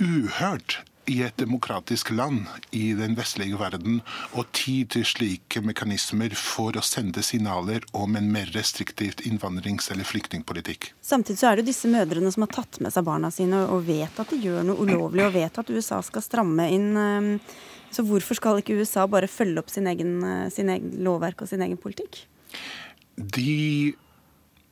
[0.00, 2.46] uhørt i et demokratisk land
[2.76, 4.00] i den vestlige verden
[4.38, 10.06] og tid til slike mekanismer for å sende signaler om en mer restriktivt innvandrings- eller
[10.06, 10.92] flyktningpolitikk.
[11.02, 13.86] Samtidig så er det jo disse mødrene som har tatt med seg barna sine og
[13.88, 16.90] vet at de gjør noe ulovlig, og vet at USA skal stramme inn.
[16.96, 17.56] Eh,
[17.90, 21.50] så hvorfor skal ikke USA bare følge opp sin egen, eh, sin egen lovverk og
[21.50, 22.22] sin egen politikk?
[23.16, 23.94] De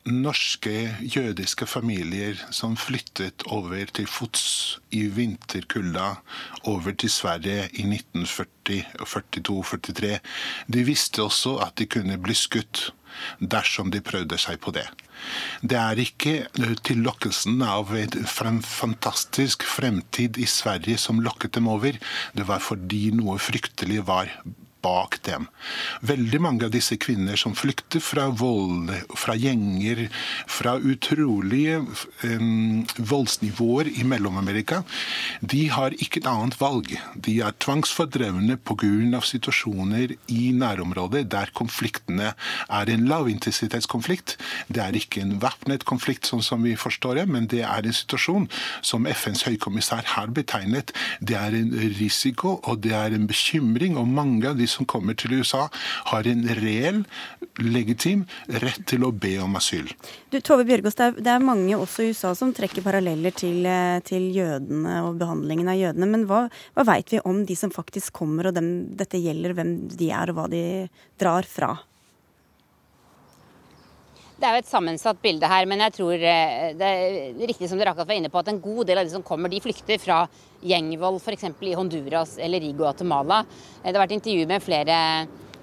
[0.07, 6.13] norske jødiske familier som flyttet over til fots i vinterkulda
[6.63, 10.15] over til Sverige i 1940, 42-43,
[10.67, 12.89] de visste også at de kunne bli skutt
[13.39, 14.85] dersom de prøvde seg på det.
[15.61, 16.47] Det er ikke
[16.87, 21.99] tillokkelsen av en fantastisk fremtid i Sverige som lokket dem over.
[22.33, 24.31] Det var fordi noe fryktelig var
[24.83, 25.47] bak dem.
[26.05, 30.05] Veldig mange av disse kvinner som flykter fra vold, fra gjenger,
[30.47, 31.81] fra utrolige
[32.23, 34.83] um, voldsnivåer i Mellom-Amerika,
[35.41, 36.93] de har ikke et annet valg.
[37.15, 39.19] De er tvangsfordrevne pga.
[39.29, 42.33] situasjoner i nærområdet der konfliktene
[42.69, 44.37] er en lavintensitetskonflikt.
[44.67, 47.95] Det er ikke en væpnet konflikt, sånn som vi forstår det, men det er en
[47.95, 48.47] situasjon
[48.81, 50.93] som FNs høykommissær har betegnet.
[51.19, 55.17] Det er en risiko og det er en bekymring, og mange av de som kommer
[55.19, 55.67] til USA,
[56.11, 57.03] har en reell,
[57.59, 58.25] legitim
[58.63, 59.89] rett til å be om asyl.
[60.31, 63.99] Du, Tove Bjørgaas, det, det, er mange også i USA som trekker paralleller til, eh,
[64.07, 66.09] til jødene og behandlingen av jødene.
[66.13, 66.45] Men hva,
[66.77, 70.31] hva veit vi om de som faktisk kommer, og dem dette gjelder, hvem de er
[70.31, 70.63] og hva de
[71.19, 71.75] drar fra?
[74.39, 77.79] Det er jo et sammensatt bilde her, men jeg tror eh, det er riktig som
[77.79, 79.99] dere akkurat var inne på, at en god del av de som kommer, de flykter
[79.99, 80.21] fra
[80.63, 81.43] gjengvold f.eks.
[81.67, 83.41] i Honduras eller i Guatemala.
[83.83, 84.95] Det har vært intervju med flere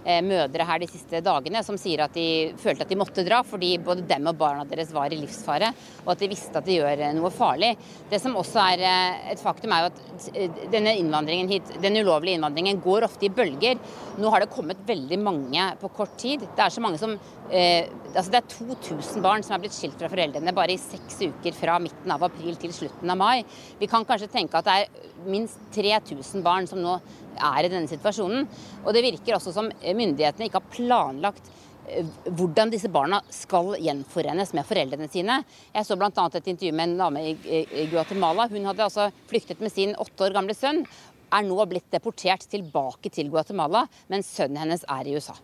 [0.07, 3.41] Eh, mødre her de siste dagene som sier at de følte at de måtte dra
[3.43, 5.73] fordi både dem og barna deres var i livsfare,
[6.05, 7.73] og at de visste at de gjør eh, noe farlig.
[8.07, 12.39] Det som også er eh, et faktum, er jo at denne innvandringen hit, den ulovlige
[12.39, 13.83] innvandringen går ofte i bølger.
[14.23, 16.47] Nå har det kommet veldig mange på kort tid.
[16.55, 17.19] Det er så mange som
[17.51, 21.19] eh, altså Det er 2000 barn som er blitt skilt fra foreldrene bare i seks
[21.21, 23.45] uker fra midten av april til slutten av mai.
[23.81, 26.97] Vi kan kanskje tenke at det er minst 3000 barn som nå
[27.37, 28.47] er i denne situasjonen.
[28.85, 31.51] Og det virker også som myndighetene ikke har planlagt
[31.91, 32.07] eh,
[32.39, 35.43] hvordan disse barna skal gjenforenes med foreldrene sine.
[35.75, 36.11] Jeg så bl.a.
[36.11, 38.49] et intervju med en dame i Guatemala.
[38.53, 40.87] Hun hadde altså flyktet med sin åtte år gamle sønn.
[41.35, 45.35] Er nå blitt deportert tilbake til Guatemala, mens sønnen hennes er i USA.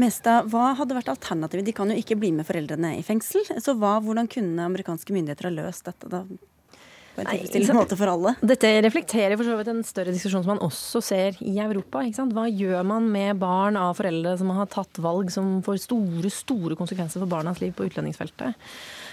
[0.00, 1.66] Mestad, hva hadde vært alternativet?
[1.66, 3.44] De kan jo ikke bli med foreldrene i fengsel.
[3.60, 6.08] Så hva, hvordan kunne amerikanske myndigheter ha løst dette?
[6.08, 6.24] da?
[7.14, 8.34] På en tilfredsstillende måte for alle.
[8.52, 12.02] Dette reflekterer for så vidt en større diskusjon som man også ser i Europa.
[12.32, 16.78] Hva gjør man med barn av foreldre som har tatt valg som får store, store
[16.78, 18.58] konsekvenser for barnas liv på utlendingsfeltet?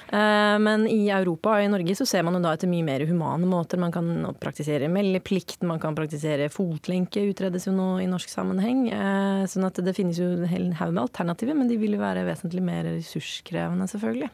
[0.09, 3.03] Eh, men i Europa og i Norge så ser man jo da etter mye mer
[3.05, 3.81] humane måter.
[3.81, 4.09] Man kan
[4.41, 8.88] praktisere meldeplikt, man kan praktisere fotlenke, utredes jo nå i norsk sammenheng.
[8.89, 12.01] Eh, sånn at det finnes jo en hel haug med alternativer, men de vil jo
[12.01, 14.31] være vesentlig mer ressurskrevende, selvfølgelig.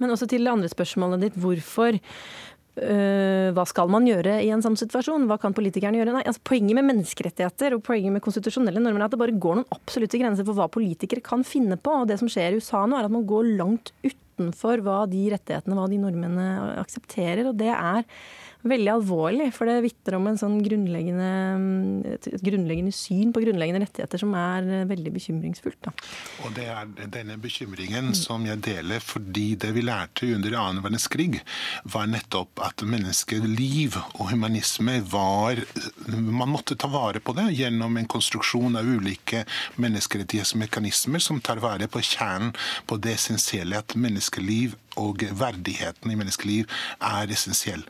[0.00, 2.00] Men også til det andre spørsmålet ditt, hvorfor
[2.80, 5.26] Uh, hva skal man gjøre i en sånn situasjon?
[5.28, 6.14] Hva kan politikerne gjøre?
[6.16, 9.58] Nei, altså, poenget med menneskerettigheter og poenget med konstitusjonelle normer er at det bare går
[9.58, 12.00] noen absolutte grenser for hva politikere kan finne på.
[12.02, 15.26] Og det som skjer i USA nå, er at man går langt utenfor hva de
[15.34, 16.46] rettighetene, hva de normene
[16.80, 17.50] aksepterer.
[17.50, 18.06] Og det er
[18.66, 21.30] veldig alvorlig, for det vitner om en sånn grunnleggende,
[22.12, 25.78] et grunnleggende syn på grunnleggende rettigheter som er eh, veldig bekymringsfullt.
[25.86, 25.94] Da.
[26.44, 31.40] Og det er denne bekymringen som jeg deler, fordi det vi lærte under annen verdenskrig,
[31.88, 35.60] var nettopp at menneskeliv og humanisme var
[36.10, 39.44] Man måtte ta vare på det gjennom en konstruksjon av ulike
[39.80, 42.52] menneskerettighetsmekanismer som tar vare på kjernen
[42.86, 47.84] på det essensielle at menneskeliv og verdigheten i menneskeliv er essensiell.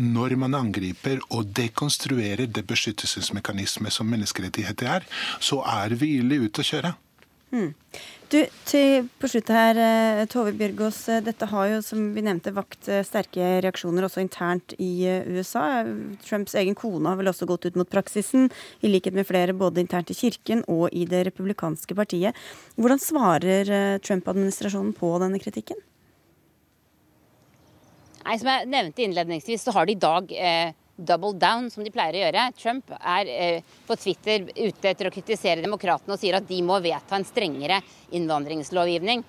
[0.00, 6.64] Når man angriper og dekonstruerer det beskyttelsesmekanisme som menneskerettigheter er, så er vi ille ute
[6.64, 6.96] å kjøre.
[7.54, 7.74] Mm.
[8.26, 10.98] Du, til, på slutt her, eh, Tove Bjørgaas.
[11.14, 15.84] Eh, dette har jo, som vi nevnte, vakt eh, sterke reaksjoner også internt i USA.
[16.26, 18.50] Trumps egen kone har vel også gått ut mot praksisen,
[18.82, 22.46] i likhet med flere både internt i kirken og i det republikanske partiet.
[22.74, 23.70] Hvordan svarer
[24.02, 25.78] Trump-administrasjonen på denne kritikken?
[28.26, 31.92] Nei, Som jeg nevnte innledningsvis, så har de i dag eh, double down, som de
[31.94, 32.46] pleier å gjøre.
[32.58, 36.80] Trump er eh, på Twitter ute etter å kritisere demokratene og sier at de må
[36.82, 37.78] vedta en strengere
[38.18, 39.22] innvandringslovgivning.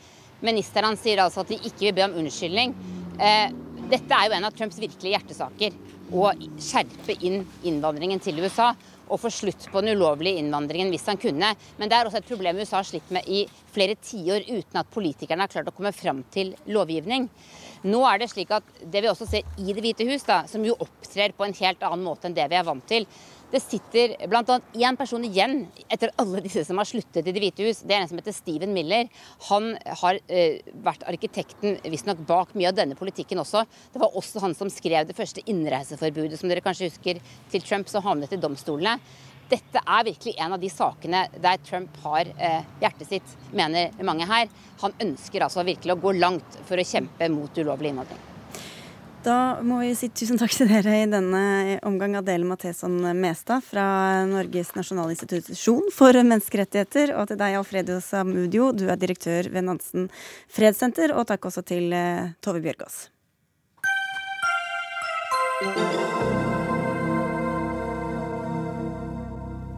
[0.47, 2.73] Ministeren sier altså at de ikke vil be om unnskyldning.
[3.21, 3.53] Eh,
[3.91, 5.77] dette er jo en av Trumps virkelige hjertesaker.
[6.07, 8.71] Å skjerpe inn innvandringen til USA
[9.07, 11.53] og få slutt på den ulovlige innvandringen hvis han kunne.
[11.79, 13.43] Men det er også et problem USA har slitt med i
[13.75, 17.29] flere tiår uten at politikerne har klart å komme fram til lovgivning.
[17.87, 20.63] Nå er det slik at det vi også ser i Det hvite hus, da, som
[20.65, 23.05] jo opptrer på en helt annen måte enn det vi er vant til,
[23.51, 24.59] det sitter bl.a.
[24.75, 27.79] én person igjen etter alle disse som har sluttet i Det hvite hus.
[27.87, 29.07] Det er en som heter Steven Miller.
[29.47, 33.63] Han har eh, vært arkitekten visstnok bak mye av denne politikken også.
[33.93, 37.87] Det var også han som skrev det første innreiseforbudet som dere kanskje husker til Trump,
[37.87, 38.97] som havnet i domstolene.
[39.47, 44.27] Dette er virkelig en av de sakene der Trump har eh, hjertet sitt, mener mange
[44.27, 44.51] her.
[44.83, 48.36] Han ønsker altså virkelig å gå langt for å kjempe mot ulovlig innvandring.
[49.27, 54.23] Da må vi si tusen takk til dere i denne omgang Adele Matheson Mestad fra
[54.29, 60.07] Norges nasjonale institusjon for menneskerettigheter, og til deg Alfredo Samudio, du er direktør ved Nansen
[60.47, 63.09] fredssenter, og takk også til eh, Tove Bjørgaas.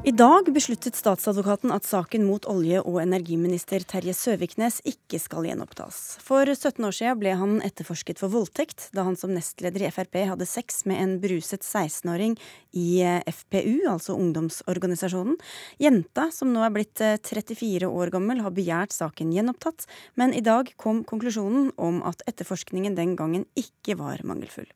[0.09, 6.17] I dag besluttet statsadvokaten at saken mot olje- og energiminister Terje Søviknes ikke skal gjenopptas.
[6.25, 10.17] For 17 år siden ble han etterforsket for voldtekt da han som nestleder i Frp
[10.31, 12.39] hadde sex med en beruset 16-åring
[12.73, 15.37] i eh, FPU, altså ungdomsorganisasjonen.
[15.77, 19.85] Jenta, som nå er blitt 34 eh, år gammel, har begjært saken gjenopptatt,
[20.17, 24.69] men i dag kom konklusjonen om at etterforskningen den gangen ikke var mangelfull.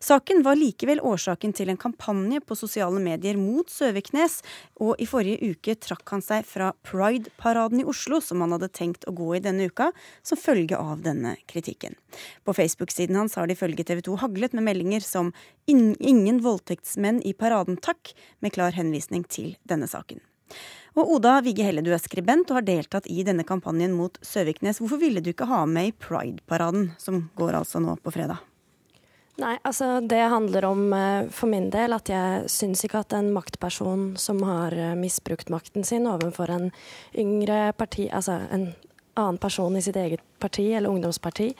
[0.00, 4.40] Saken var likevel årsaken til en kampanje på sosiale medier mot Søviknes
[4.78, 9.06] og i forrige uke trakk han seg fra Pride-paraden i Oslo, som han hadde tenkt
[9.08, 9.90] å gå i denne uka,
[10.22, 11.98] som følge av denne kritikken.
[12.46, 15.32] På Facebook-siden hans har de ifølge TV 2 haglet med meldinger som
[15.66, 20.20] 'ingen voldtektsmenn i paraden, takk', med klar henvisning til denne saken.
[20.96, 24.80] Og Oda Vigge Helle, du er skribent og har deltatt i denne kampanjen mot Søviknes.
[24.80, 28.38] Hvorfor ville du ikke ha med i Pride-paraden, som går altså nå på fredag?
[29.38, 33.30] Nei, altså det handler om eh, for min del at jeg syns ikke at en
[33.30, 36.66] maktperson som har eh, misbrukt makten sin overfor en
[37.14, 38.72] yngre parti, altså en
[39.18, 41.52] annen person i sitt eget parti eller ungdomsparti,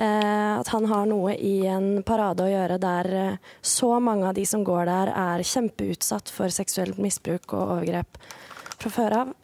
[0.00, 3.12] eh, at han har noe i en parade å gjøre der
[3.60, 8.20] så mange av de som går der er kjempeutsatt for seksuelt misbruk og overgrep
[8.80, 9.36] fra før av.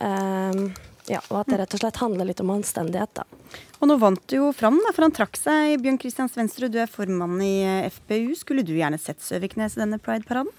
[1.06, 3.24] Ja, og at det rett og slett handler litt om anstendighet, da.
[3.78, 5.76] Og nå vant du jo fram, da, for han trakk seg.
[5.82, 8.34] Bjørn Kristian Svendsrud, du er formann i eh, FPU.
[8.38, 10.50] Skulle du gjerne sett Søviknes i denne Pride-paraden?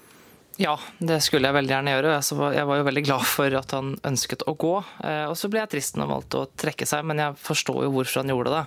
[0.58, 2.14] Ja, det skulle jeg veldig gjerne gjøre.
[2.56, 4.72] Jeg var jo veldig glad for at han ønsket å gå.
[5.04, 7.84] Eh, og så ble jeg trist når han valgte å trekke seg, men jeg forstår
[7.84, 8.64] jo hvorfor han gjorde det.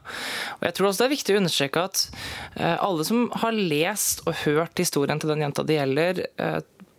[0.60, 4.24] Og jeg tror også det er viktig å understreke at eh, alle som har lest
[4.28, 6.26] og hørt historien til den jenta det gjelder,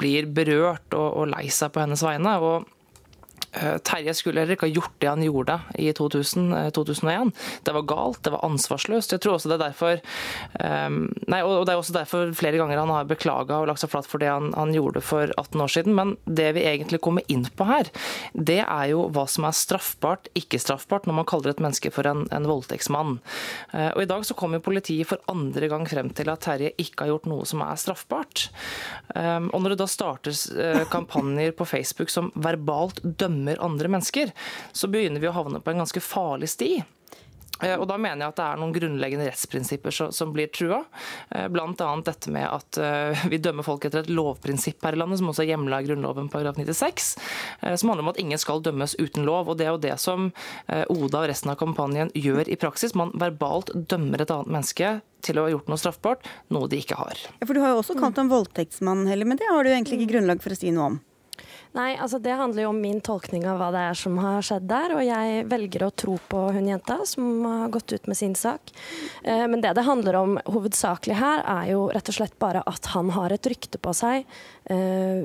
[0.02, 2.36] blir berørt og lei seg på hennes vegne.
[2.42, 2.81] og Eh,
[3.52, 7.12] Terje skulle heller ikke ha gjort det han gjorde i 2000, 2001.
[7.12, 9.12] Eh, det var galt, det var ansvarsløst.
[9.12, 9.98] Jeg tror også det er derfor
[10.64, 13.92] ehm, nei, og det er også derfor flere ganger han har beklaga og lagt seg
[13.92, 15.96] flat for det han, han, gjorde for 18 år siden.
[15.98, 17.90] Men det vi egentlig kommer inn på her,
[18.32, 22.08] det er jo hva som er straffbart, ikke straffbart, når man kaller et menneske for
[22.08, 23.18] en, en voldtektsmann.
[23.76, 27.04] Eh, og I dag så kommer politiet for andre gang frem til at Terje ikke
[27.04, 28.48] har gjort noe som er straffbart.
[29.12, 30.46] Ehm, og når det da startes
[30.92, 34.33] kampanjer på Facebook som verbalt dømmer dømmer andre mennesker,
[34.72, 36.83] så begynner vi å havne på en ganske farlig sti.
[37.62, 40.83] Eh, og Da mener jeg at det er noen grunnleggende rettsprinsipper som blir trua.
[41.31, 41.90] Eh, Bl.a.
[42.02, 45.44] dette med at eh, vi dømmer folk etter et lovprinsipp her i landet, som også
[45.44, 47.12] er hjemla i Grunnloven paragraf 96,
[47.76, 49.50] som handler om at ingen skal dømmes uten lov.
[49.50, 50.31] og Det er jo det som
[50.68, 52.96] Oda og resten av kampanjen gjør i praksis.
[52.98, 56.98] Man verbalt dømmer et annet menneske til å ha gjort noe straffbart, noe de ikke
[56.98, 57.20] har.
[57.38, 60.00] Ja, for Du har jo også kalt ham voldtektsmann, Helle, men det har du egentlig
[60.00, 61.00] ikke grunnlag for å si noe om?
[61.72, 64.66] Nei, altså det handler jo om min tolkning av hva det er som har skjedd
[64.68, 64.92] der.
[64.98, 68.74] Og jeg velger å tro på hun jenta som har gått ut med sin sak.
[69.24, 72.92] Eh, men det det handler om hovedsakelig her, er jo rett og slett bare at
[72.92, 74.26] han har et rykte på seg
[74.68, 75.24] eh,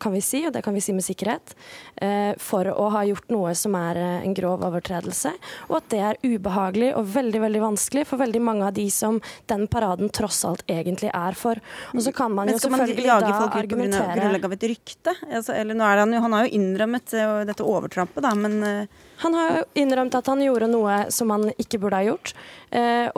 [0.00, 1.54] kan vi si, og det kan vi si med sikkerhet,
[2.00, 5.34] eh, for å ha gjort noe som er eh, en grov overtredelse.
[5.68, 9.20] Og at det er ubehagelig og veldig veldig vanskelig for veldig mange av de som
[9.50, 11.60] den paraden tross alt egentlig er for.
[11.92, 15.16] Og så kan man jo selvfølgelig da argumentere på grunnlag av et rykte?
[15.28, 17.16] Altså, eller er han, jo, han har jo innrømmet
[17.48, 18.88] dette overtrampet, da, men
[19.22, 22.32] Han har jo innrømt at han gjorde noe som han ikke burde ha gjort.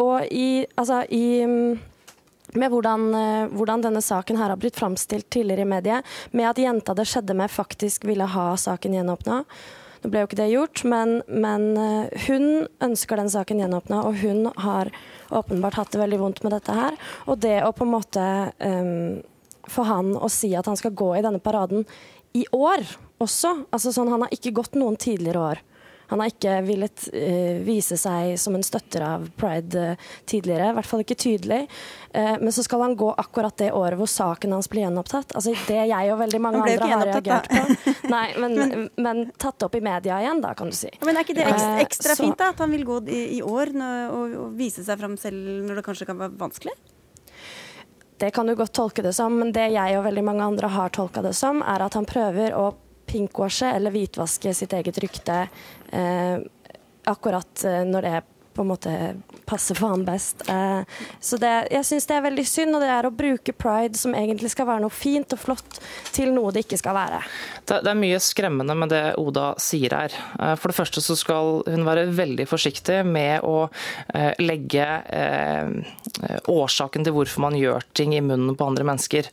[0.03, 1.79] Og i, altså, i mm,
[2.61, 6.61] med hvordan, eh, hvordan, denne saken her har blitt framstilt tidligere i mediet, med at
[6.61, 9.43] jenta det skjedde med, faktisk ville ha saken gjenåpna.
[10.03, 14.21] Nå ble jo ikke det gjort, men, men eh, hun ønsker den saken gjenåpna, og
[14.23, 14.93] hun har
[15.35, 16.99] åpenbart hatt det veldig vondt med dette her.
[17.27, 18.27] Og det å på en måte
[18.61, 19.23] um,
[19.67, 21.83] få han å si at han skal gå i denne paraden
[22.37, 22.85] i år
[23.23, 25.63] også, altså sånn han har ikke gått noen tidligere år.
[26.11, 30.77] Han har ikke villet uh, vise seg som en støtter av pride uh, tidligere, i
[30.79, 31.63] hvert fall ikke tydelig.
[32.15, 35.37] Uh, men så skal han gå akkurat det året hvor saken hans blir gjenopptatt.
[35.37, 37.95] Altså Det jeg og veldig mange andre har reagert på.
[38.15, 40.91] Nei, men, men, tatt opp i media igjen, da, kan du si.
[41.05, 42.53] Men er ikke det ekstra, ekstra fint, da?
[42.55, 45.87] At han vil gå i, i år og, og vise seg fram selv når det
[45.87, 46.77] kanskje kan være vanskelig?
[48.17, 50.93] Det kan du godt tolke det som, men det jeg og veldig mange andre har
[50.95, 52.71] tolka det som, er at han prøver å
[53.07, 55.47] pinkwashe eller hvitvaske sitt eget rykte
[57.07, 58.15] akkurat eh, når det
[58.57, 58.93] på en måte
[59.47, 60.43] passer for han best.
[60.49, 60.81] Eh,
[61.21, 64.17] så det, jeg syns det er veldig synd, og det er å bruke pride, som
[64.17, 65.81] egentlig skal være noe fint og flott,
[66.17, 67.21] til noe det ikke skal være.
[67.63, 70.17] Det, det er mye skremmende med det Oda sier her.
[70.41, 73.69] Eh, for det første så skal hun være veldig forsiktig med å
[74.15, 74.85] eh, legge
[76.49, 79.29] årsaken til hvorfor man gjør ting i munnen på andre mennesker.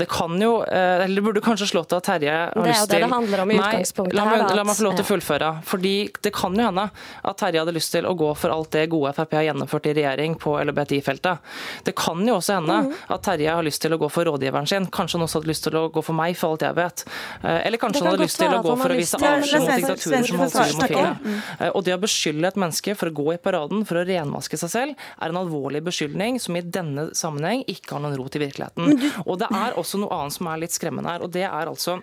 [0.00, 2.88] Det kan jo, eller burde kanskje slått at Terje har lyst til Det er jo
[2.90, 4.44] det det handler om i utgangspunktet la meg.
[4.58, 5.50] La meg få lov til å fullføre.
[5.68, 8.86] Fordi det kan jo hende at Terje hadde lyst til å gå for alt det
[8.92, 11.44] gode Frp har gjennomført i regjering på LHBTI-feltet.
[11.86, 12.92] Det kan jo også hende mm.
[13.14, 14.88] at Terje har lyst til å gå for rådgiveren sin.
[14.94, 17.04] Kanskje han også hadde lyst til å gå for meg, for alt jeg vet.
[17.42, 20.28] Eh, eller kanskje han hadde lyst til å gå for å vise avsky mot diktaturer
[20.28, 21.14] som holder homofile.
[21.22, 21.40] Mm.
[21.72, 24.74] Og det å beskylde et menneske for å gå i paraden for å renvaske seg
[24.74, 28.94] selv, er en alvorlig beskyldning som i denne sammenheng ikke har noen rot i virkeligheten.
[29.26, 32.00] Og det er også noe annet som er litt skremmende her, og det er altså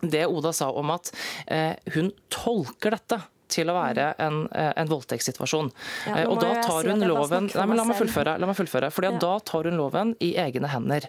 [0.00, 1.10] det Oda sa om at
[1.46, 3.18] eh, hun tolker dette
[3.52, 5.70] til å være en, en voldtektssituasjon.
[6.08, 8.36] Ja, og da tar hun loven Nei, men la meg fullføre.
[8.40, 9.20] La meg fullføre fordi ja.
[9.22, 11.06] Da tar hun loven i egne hender.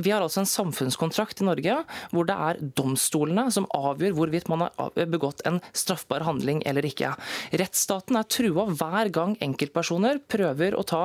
[0.00, 4.66] Vi har altså en samfunnskontrakt i Norge hvor det er domstolene som avgjør hvorvidt man
[4.66, 7.12] har begått en straffbar handling eller ikke.
[7.60, 11.02] Rettsstaten er trua hver gang enkeltpersoner prøver å ta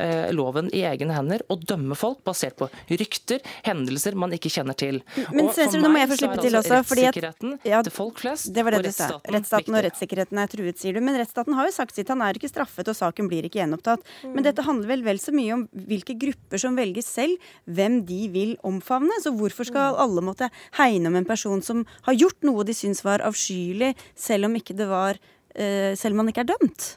[0.00, 4.76] eh, loven i egne hender og dømme folk basert på rykter, hendelser man ikke kjenner
[4.78, 5.00] til.
[5.32, 6.82] Men og for meg så er altså også.
[6.90, 10.78] fordi at, ja, til folk flest det det og rettsstaten, rettsstaten og rettssikkerheten er truet,
[10.78, 11.00] sier du.
[11.04, 12.08] Men rettsstaten har jo sagt sitt.
[12.08, 14.00] Han er ikke straffet, og saken blir ikke gjenopptatt.
[14.24, 14.34] Mm.
[14.34, 17.36] Men dette handler vel vel så mye om hvilke grupper som velger selv
[17.66, 19.12] hvem de vil omfavne.
[19.22, 20.00] Så hvorfor skal mm.
[20.04, 24.48] alle måtte hegne om en person som har gjort noe de syns var avskyelig, selv
[24.48, 26.96] om ikke det var uh, Selv om man ikke er dømt?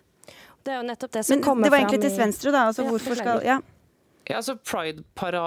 [0.62, 2.66] Det er jo nettopp det som Men kommer fram Det var egentlig til Svenstre da.
[2.70, 3.60] Altså, hvorfor skal ja.
[4.32, 4.58] Ja, altså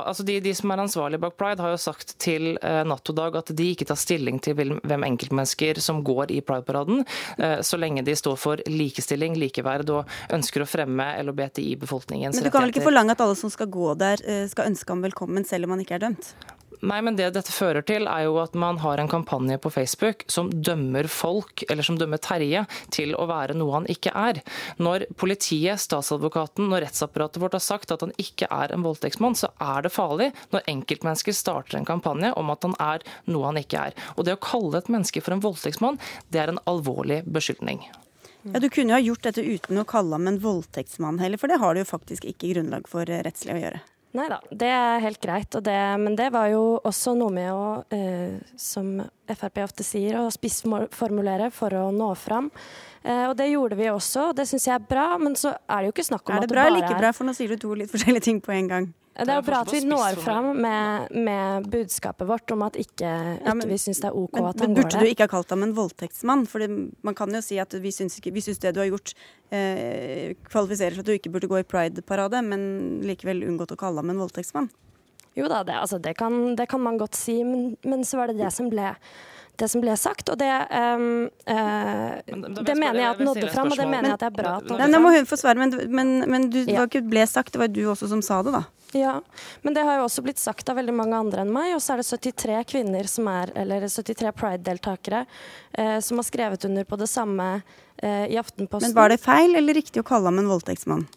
[0.04, 3.16] altså de, de, som er ansvarlige bak Pride, har jo sagt til eh, Natt og
[3.16, 7.04] Dag at de ikke tar stilling til hvem enkeltmennesker som går i Pride-paraden,
[7.38, 12.44] eh, så lenge de står for likestilling, likeverd og ønsker å fremme LHBTI-befolkningens rettigheter.
[12.44, 14.92] Men du kan vel ikke forlange at alle som skal gå der, eh, skal ønske
[14.92, 16.34] ham velkommen selv om han ikke er dømt?
[16.84, 20.24] Nei, men Det dette fører til, er jo at man har en kampanje på Facebook
[20.28, 24.42] som dømmer folk, eller som dømmer Terje, til å være noe han ikke er.
[24.82, 29.48] Når politiet, statsadvokaten og rettsapparatet vårt har sagt at han ikke er en voldtektsmann, så
[29.62, 33.88] er det farlig når enkeltmennesker starter en kampanje om at han er noe han ikke
[33.88, 33.98] er.
[34.18, 37.86] Og det å kalle et menneske for en voldtektsmann, det er en alvorlig beskyldning.
[38.44, 41.48] Ja, Du kunne jo ha gjort dette uten å kalle ham en voldtektsmann heller, for
[41.48, 43.84] det har du jo faktisk ikke grunnlag for rettslig å gjøre.
[44.14, 45.56] Nei da, det er helt greit.
[45.66, 50.32] Det, men det var jo også noe med å, eh, som Frp ofte sier, å
[50.32, 52.50] spissformulere for å nå fram.
[53.02, 55.14] Eh, og det gjorde vi også, og det syns jeg er bra.
[55.20, 56.74] Men så er det jo ikke snakk om at det bare er Er det bra
[56.74, 58.92] eller ikke bra, for nå sier du to litt forskjellige ting på en gang?
[59.14, 63.06] Det er jo bra at vi når fram med, med budskapet vårt om at ikke,
[63.06, 64.88] ikke ja, men, vi syns det er OK men, at han går der.
[64.88, 66.42] Burde du ikke ha kalt ham en voldtektsmann?
[66.50, 66.66] For
[67.06, 69.14] man kan jo si at vi syns, ikke, vi syns det du har gjort
[69.54, 72.64] eh, kvalifiserer for at du ikke burde gå i pride-parade, men
[73.06, 74.66] likevel unngått å kalle ham en voldtektsmann.
[75.34, 78.30] Jo da, det, altså, det, kan, det kan, man godt si, men, men så var
[78.30, 78.92] det det som ble
[79.54, 80.30] det som ble sagt.
[80.32, 82.14] Og det, um, uh,
[82.66, 84.54] det mener jeg at nådde fram, og det mener jeg at det er bra.
[84.58, 87.54] At Nå må hun få svare, men, men, men du, det var ikke ble sagt,
[87.54, 88.64] det var du også som sa det, da.
[88.94, 89.14] Ja,
[89.62, 91.72] men det har jo også blitt sagt av veldig mange andre enn meg.
[91.74, 95.24] Og så er det 73 kvinner som er, eller 73 pride-deltakere
[95.72, 98.92] eh, som har skrevet under på det samme eh, i Aftenposten.
[98.92, 101.08] Men var det feil eller riktig å kalle ham en voldtektsmann?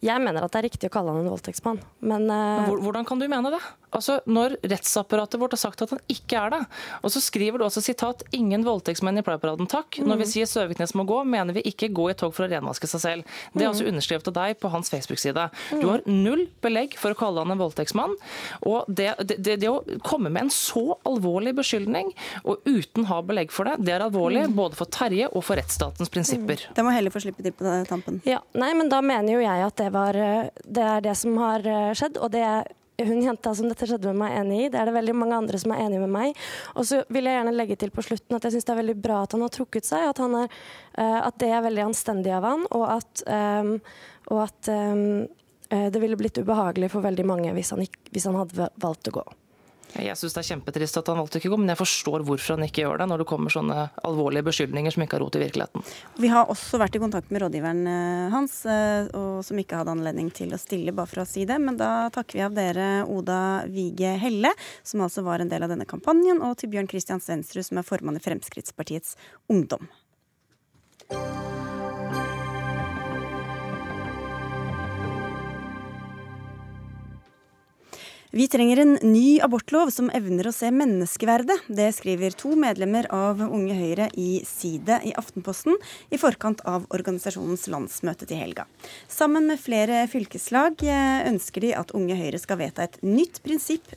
[0.00, 3.20] Jeg mener at det er riktig å kalle han en voldtektsmann, men, men Hvordan kan
[3.20, 3.60] du mene det?
[3.96, 6.60] Altså, Når rettsapparatet vårt har sagt at han ikke er det,
[7.02, 10.00] og så skriver du også sitat 'ingen voldtektsmenn i Pride-paraden, takk'.
[10.00, 10.08] Mm.
[10.08, 10.32] Når vi mm.
[10.32, 13.24] sier Søviknes må gå, mener vi ikke gå i tog for å renvaske seg selv.
[13.52, 13.72] Det er mm.
[13.72, 15.48] altså underskrevet av deg på hans Facebook-side.
[15.80, 18.16] Du har null belegg for å kalle han en voldtektsmann.
[18.66, 22.12] Og det, det, det, å komme med en så alvorlig beskyldning,
[22.44, 24.56] og uten ha belegg for det, det er alvorlig mm.
[24.58, 26.66] både for Terje og for rettsstatens prinsipper.
[26.68, 26.74] Mm.
[26.76, 28.20] Det må heller få slippe til på tampen.
[28.28, 31.36] Ja, nei, men da mener jo jeg at det var eh, Det er det som
[31.40, 32.68] har eh, skjedd, og det er
[33.08, 34.68] hun jenta som dette skjedde med meg, enig i.
[34.72, 36.40] Det er det veldig mange andre som er enig med meg.
[36.74, 38.96] Og så vil jeg gjerne legge til på slutten at jeg syns det er veldig
[39.02, 40.06] bra at han har trukket seg.
[40.12, 40.56] At, er,
[41.00, 43.76] uh, at det er veldig anstendig av han, og at, um,
[44.30, 45.04] og at um,
[45.70, 49.28] det ville blitt ubehagelig for veldig mange hvis han, hvis han hadde valgt å gå.
[49.98, 52.56] Jeg syns det er kjempetrist at han valgte ikke å gå, men jeg forstår hvorfor
[52.56, 55.42] han ikke gjør det når det kommer sånne alvorlige beskyldninger som ikke har rot i
[55.42, 55.86] virkeligheten.
[56.22, 59.10] Vi har også vært i kontakt med rådgiveren eh, hans, eh,
[59.46, 61.58] som ikke hadde anledning til å stille, bare for å si det.
[61.62, 64.54] Men da takker vi av dere Oda Vige Helle,
[64.86, 67.88] som altså var en del av denne kampanjen, og til Bjørn Christian Svendsrud, som er
[67.88, 69.16] formann i Fremskrittspartiets
[69.50, 69.90] Ungdom.
[78.32, 81.64] Vi trenger en ny abortlov som evner å se menneskeverdet.
[81.66, 85.74] Det skriver to medlemmer av Unge Høyre i Side i Aftenposten
[86.14, 88.68] i forkant av organisasjonens landsmøte til helga.
[89.10, 93.42] Sammen med flere fylkeslag eh, ønsker de at Unge Høyre skal vedta et nytt,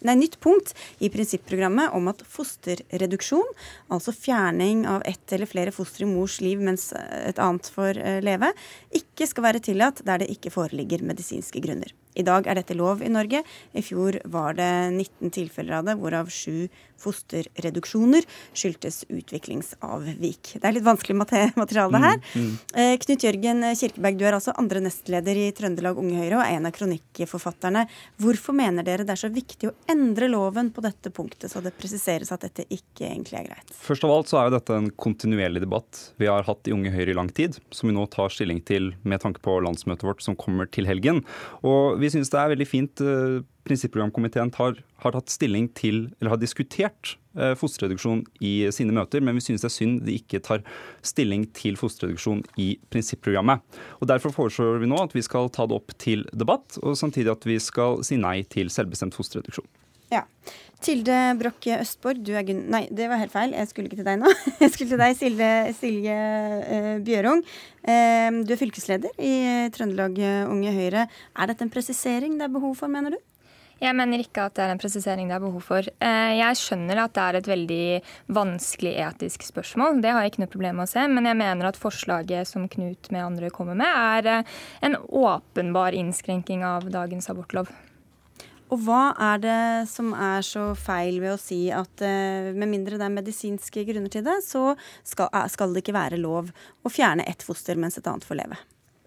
[0.02, 3.54] nei, nytt punkt i prinsipprogrammet om at fosterreduksjon,
[3.94, 8.24] altså fjerning av ett eller flere foster i mors liv mens et annet får eh,
[8.26, 8.50] leve,
[8.98, 11.94] ikke skal være tillatt der det ikke foreligger medisinske grunner.
[12.16, 13.42] I dag er dette lov i Norge.
[13.74, 16.68] I fjor var det 19 tilfeller av det, hvorav sju
[17.04, 18.26] fosterreduksjoner
[18.56, 20.56] skyldtes utviklingsavvik.
[20.58, 22.20] Det er litt vanskelig materiale her.
[22.34, 22.54] Mm, mm.
[22.80, 26.70] Eh, Knut Jørgen Kirkeberg, du er altså andre nestleder i Trøndelag Unge Høyre og en
[26.70, 27.86] av kronikkforfatterne.
[28.24, 31.76] Hvorfor mener dere det er så viktig å endre loven på dette punktet, så det
[31.78, 33.76] presiseres at dette ikke egentlig er greit?
[33.84, 36.94] Først av alt så er jo dette en kontinuerlig debatt vi har hatt i Unge
[36.94, 40.24] Høyre i lang tid, som vi nå tar stilling til med tanke på landsmøtet vårt
[40.26, 41.24] som kommer til helgen.
[41.66, 46.36] Og vi syns det er veldig fint uh, prinsipprogramkomiteen har, har, tatt stilling til, eller
[46.36, 50.42] har diskutert uh, fosterreduksjon i sine møter, men vi synes det er synd de ikke
[50.44, 50.66] tar
[51.06, 53.64] stilling til fosterreduksjon i prinsipprogrammet.
[54.02, 57.32] Og Derfor foreslår vi nå at vi skal ta det opp til debatt, og samtidig
[57.34, 59.70] at vi skal si nei til selvbestemt fosterreduksjon.
[60.14, 60.28] Ja.
[60.84, 62.66] Tilde Brokke Østborg, du er Gunn...
[62.68, 63.54] Nei, det var helt feil.
[63.56, 64.28] Jeg skulle ikke til deg nå.
[64.64, 66.18] Jeg skulle til deg, Silje, Silje
[66.60, 67.40] uh, Bjørung.
[67.88, 69.34] Uh, du er fylkesleder i
[69.74, 70.20] Trøndelag
[70.52, 71.06] Unge Høyre.
[71.08, 73.22] Er dette en presisering det er behov for, mener du?
[73.84, 75.84] Jeg mener ikke at det er en presisering det er behov for.
[75.84, 77.88] Eh, jeg skjønner at det er et veldig
[78.36, 81.04] vanskelig etisk spørsmål, det har jeg ikke noe problem med å se.
[81.12, 84.46] Men jeg mener at forslaget som Knut med andre kommer med, er
[84.88, 87.68] en åpenbar innskrenking av dagens abortlov.
[88.74, 92.98] Og hva er det som er så feil ved å si at uh, med mindre
[92.98, 94.72] det er medisinske grunner til det, så
[95.06, 96.50] skal, skal, det ikke være lov
[96.82, 98.58] å fjerne ett foster mens et annet får leve?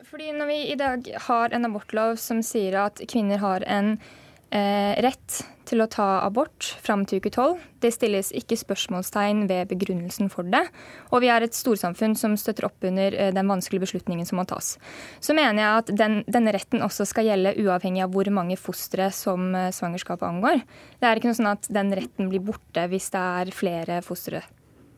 [0.07, 4.23] Fordi når vi i dag har en abortlov som sier at kvinner har en eh,
[4.51, 7.61] rett til å ta abort fram til uke tolv.
[7.83, 10.63] Det stilles ikke spørsmålstegn ved begrunnelsen for det.
[11.11, 14.47] Og vi er et storsamfunn som støtter opp under eh, den vanskelige beslutningen som må
[14.49, 14.75] tas.
[15.21, 19.11] Så mener jeg at den, denne retten også skal gjelde uavhengig av hvor mange fostre
[19.15, 20.63] som eh, svangerskapet angår.
[21.01, 24.45] Det er ikke noe sånn at den retten blir borte hvis det er flere fostre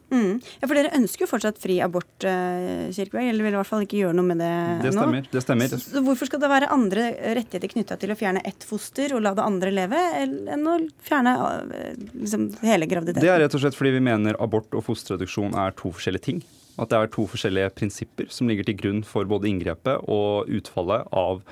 [0.09, 0.39] Mm.
[0.61, 3.85] Ja, For dere ønsker jo fortsatt fri abort, uh, Kirkeberg, eller vil i hvert fall
[3.85, 4.53] ikke gjøre noe med det,
[4.87, 5.33] det stemmer, nå?
[5.33, 5.73] Det stemmer.
[5.75, 9.25] Så, så hvorfor skal det være andre rettigheter knytta til å fjerne ett foster og
[9.27, 13.25] la det andre leve, enn å fjerne uh, liksom, hele graviditeten?
[13.27, 16.43] Det er rett og slett fordi vi mener abort og fosterreduksjon er to forskjellige ting.
[16.79, 21.09] At det er to forskjellige prinsipper som ligger til grunn for både inngrepet og utfallet
[21.11, 21.43] av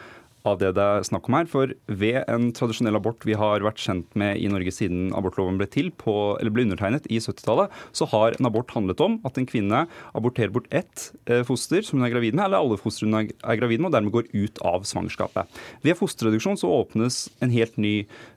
[0.48, 1.48] av det det er snakk om her.
[1.50, 5.68] For ved en tradisjonell abort vi har vært kjent med i Norge siden abortloven ble,
[5.70, 9.48] til på, eller ble undertegnet i 70-tallet, så har en abort handlet om at en
[9.48, 9.84] kvinne
[10.16, 13.60] aborterer bort ett eh, foster som hun er gravid med, eller alle foster hun er
[13.60, 15.60] gravid med, og dermed går ut av svangerskapet.
[15.86, 17.96] Ved fosterreduksjon så åpnes en helt ny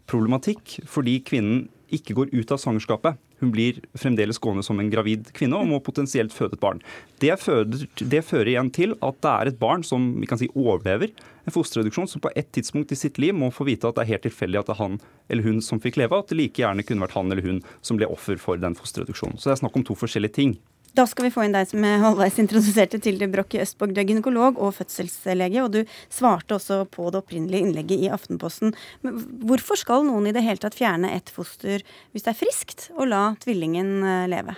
[0.09, 3.17] problematikk fordi kvinnen ikke går ut av svangerskapet.
[3.39, 6.81] Hun blir fremdeles gående som en gravid kvinne og må potensielt føde et barn.
[7.23, 10.49] Det fører, det fører igjen til at det er et barn som vi kan si
[10.53, 11.13] overlever
[11.47, 14.13] en fosterreduksjon, som på et tidspunkt i sitt liv må få vite at det er
[14.13, 14.99] helt tilfeldig at det er han
[15.29, 17.97] eller hun som fikk leve, at det like gjerne kunne vært han eller hun som
[17.97, 19.39] ble offer for den fosterreduksjonen.
[19.39, 20.57] Så det er snakk om to forskjellige ting.
[20.97, 23.93] Da skal vi få inn deg som er halvveis introduserte til Broch Østborg.
[23.93, 25.81] Du er gynekolog og fødselslege, og du
[26.13, 28.73] svarte også på det opprinnelige innlegget i Aftenposten.
[29.05, 32.89] Men hvorfor skal noen i det hele tatt fjerne et foster hvis det er friskt,
[32.97, 34.57] og la tvillingen eh, leve?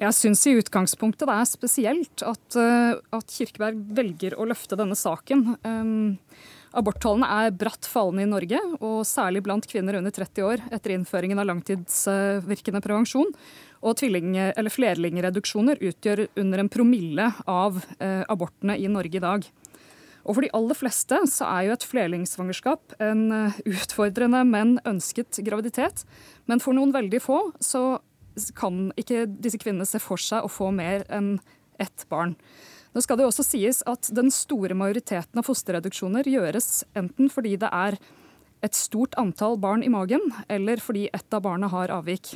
[0.00, 4.96] Jeg syns i utgangspunktet det er spesielt at, eh, at Kirkeberg velger å løfte denne
[4.96, 5.44] saken.
[5.66, 6.16] Um,
[6.70, 11.42] Aborttallene er bratt fallende i Norge, og særlig blant kvinner under 30 år etter innføringen
[11.42, 13.32] av langtidsvirkende prevensjon.
[13.80, 19.46] Og tvilling- eller flerlingreduksjoner utgjør under en promille av eh, abortene i Norge i dag.
[20.24, 25.40] Og for de aller fleste så er jo et flerlingsvangerskap en eh, utfordrende, men ønsket
[25.46, 26.04] graviditet.
[26.46, 28.02] Men for noen veldig få så
[28.56, 31.38] kan ikke disse kvinnene se for seg å få mer enn
[31.80, 32.36] ett barn.
[32.92, 37.70] Nå skal det også sies at Den store majoriteten av fosterreduksjoner gjøres enten fordi det
[37.70, 37.96] er
[38.60, 40.20] et stort antall barn i magen,
[40.52, 42.34] eller fordi ett av barna har avvik.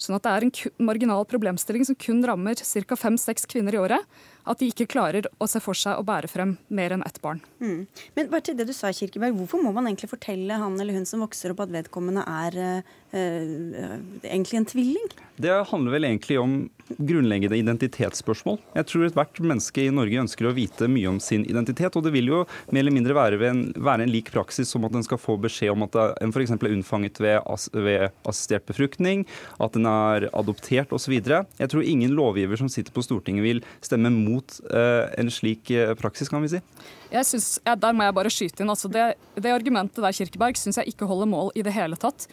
[0.00, 2.96] Sånn at det er en marginal problemstilling som kun rammer ca.
[2.96, 4.06] fem-seks kvinner i året.
[4.48, 7.42] At de ikke klarer å se for seg å bære frem mer enn ett barn.
[7.60, 7.84] Mm.
[8.16, 11.08] Men bare til det du sa, Kirkeberg, Hvorfor må man egentlig fortelle han eller hun
[11.08, 15.10] som vokser opp at vedkommende er øh, egentlig en tvilling?
[15.40, 16.54] Det handler vel egentlig om
[16.98, 18.58] grunnleggende identitetsspørsmål.
[18.76, 21.96] Jeg tror ethvert menneske i Norge ønsker å vite mye om sin identitet.
[21.96, 22.40] Og det vil jo
[22.72, 25.72] mer eller mindre være, en, være en lik praksis som at en skal få beskjed
[25.74, 26.56] om at en f.eks.
[26.56, 27.38] er unnfanget ved,
[27.76, 29.24] ved assistert befruktning,
[29.62, 31.16] at en er adoptert osv.
[31.20, 35.92] Jeg tror ingen lovgiver som sitter på Stortinget vil stemme mot uh, en slik uh,
[35.98, 36.62] praksis, kan vi si.
[37.10, 38.72] Jeg synes, ja, Der må jeg bare skyte inn.
[38.72, 42.28] Altså det, det argumentet der Kirkeberg syns jeg ikke holder mål i det hele tatt.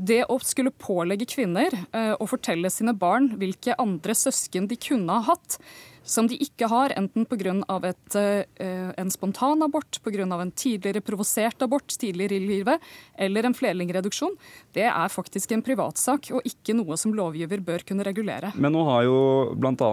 [0.00, 5.18] Det å skulle pålegge kvinner uh, å fortelle sine barn hvilke andre søsken de kunne
[5.18, 5.58] ha hatt,
[6.10, 7.54] som de ikke har, enten pga.
[7.70, 10.26] Uh, en spontanabort, pga.
[10.26, 12.82] en tidligere provosert abort tidligere i livet,
[13.18, 14.34] eller en flerlingreduksjon,
[14.76, 18.52] det er faktisk en privatsak og ikke noe som lovgiver bør kunne regulere.
[18.54, 19.20] Men nå har jo
[19.58, 19.90] bl.a.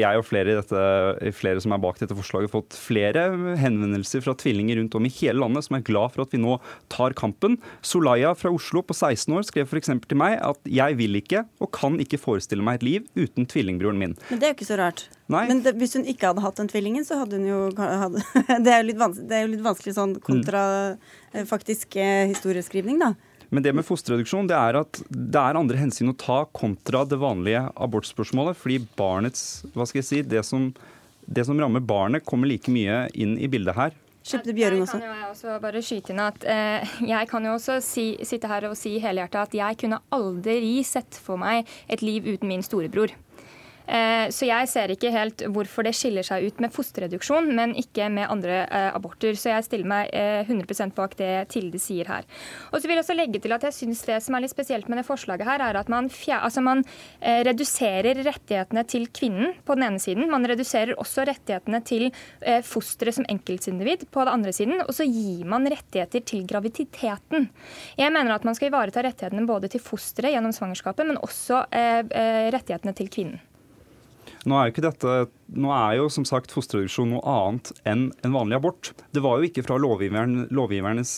[0.00, 3.28] jeg og flere, dette, flere som er bak dette forslaget, fått flere
[3.60, 6.58] henvendelser fra tvillinger rundt om i hele landet som er glad for at vi nå
[6.92, 7.58] tar kampen.
[7.86, 9.92] Solaya fra Oslo på 16 år skrev f.eks.
[10.06, 14.00] til meg at jeg vil ikke og kan ikke forestille meg et liv uten tvillingbroren
[14.00, 14.18] min.
[14.30, 15.08] Men det er jo ikke så rart.
[15.30, 15.44] Nei.
[15.46, 18.22] Men det, hvis hun ikke hadde hatt den tvillingen, så hadde hun jo hadde,
[18.64, 20.62] det, er jo litt vanskelig, det er jo litt vanskelig sånn kontra
[20.96, 21.44] mm.
[21.50, 23.14] faktisk eh, historieskrivning, da.
[23.50, 27.18] Men det med fosterreduksjon det er at det er andre hensyn å ta kontra det
[27.18, 28.58] vanlige abortspørsmålet.
[28.58, 30.68] Fordi barnets Hva skal jeg si Det som,
[31.26, 34.98] det som rammer barnet, kommer like mye inn i bildet her Skipte Bjørung også.
[35.00, 38.50] Jeg kan jo også bare skyte inn at eh, jeg kan jo også si, sitte
[38.50, 42.64] her og si helhjertet at jeg kunne aldri sett for meg et liv uten min
[42.64, 43.14] storebror.
[43.90, 48.06] Eh, så jeg ser ikke helt hvorfor det skiller seg ut med fosterreduksjon, men ikke
[48.12, 49.34] med andre eh, aborter.
[49.38, 52.28] Så jeg stiller meg 100 eh, bak det Tilde sier her.
[52.70, 54.88] Og så vil jeg også legge til at jeg synes Det som er litt spesielt
[54.90, 56.82] med det forslaget, her, er at man, altså man
[57.20, 60.28] reduserer rettighetene til kvinnen på den ene siden.
[60.30, 62.08] Man reduserer også rettighetene til
[62.66, 64.82] fosteret som enkeltindivid på den andre siden.
[64.86, 67.48] Og så gir man rettigheter til graviditeten.
[68.00, 72.96] Jeg mener at man skal ivareta rettighetene både til fosteret gjennom svangerskapet, men også rettighetene
[72.96, 73.40] til kvinnen.
[74.48, 75.14] Nå er, dette,
[75.52, 78.92] nå er jo som sagt fosterreduksjon noe annet enn en vanlig abort.
[79.12, 81.12] Det var jo ikke fra lovgiveren, lovgivernes,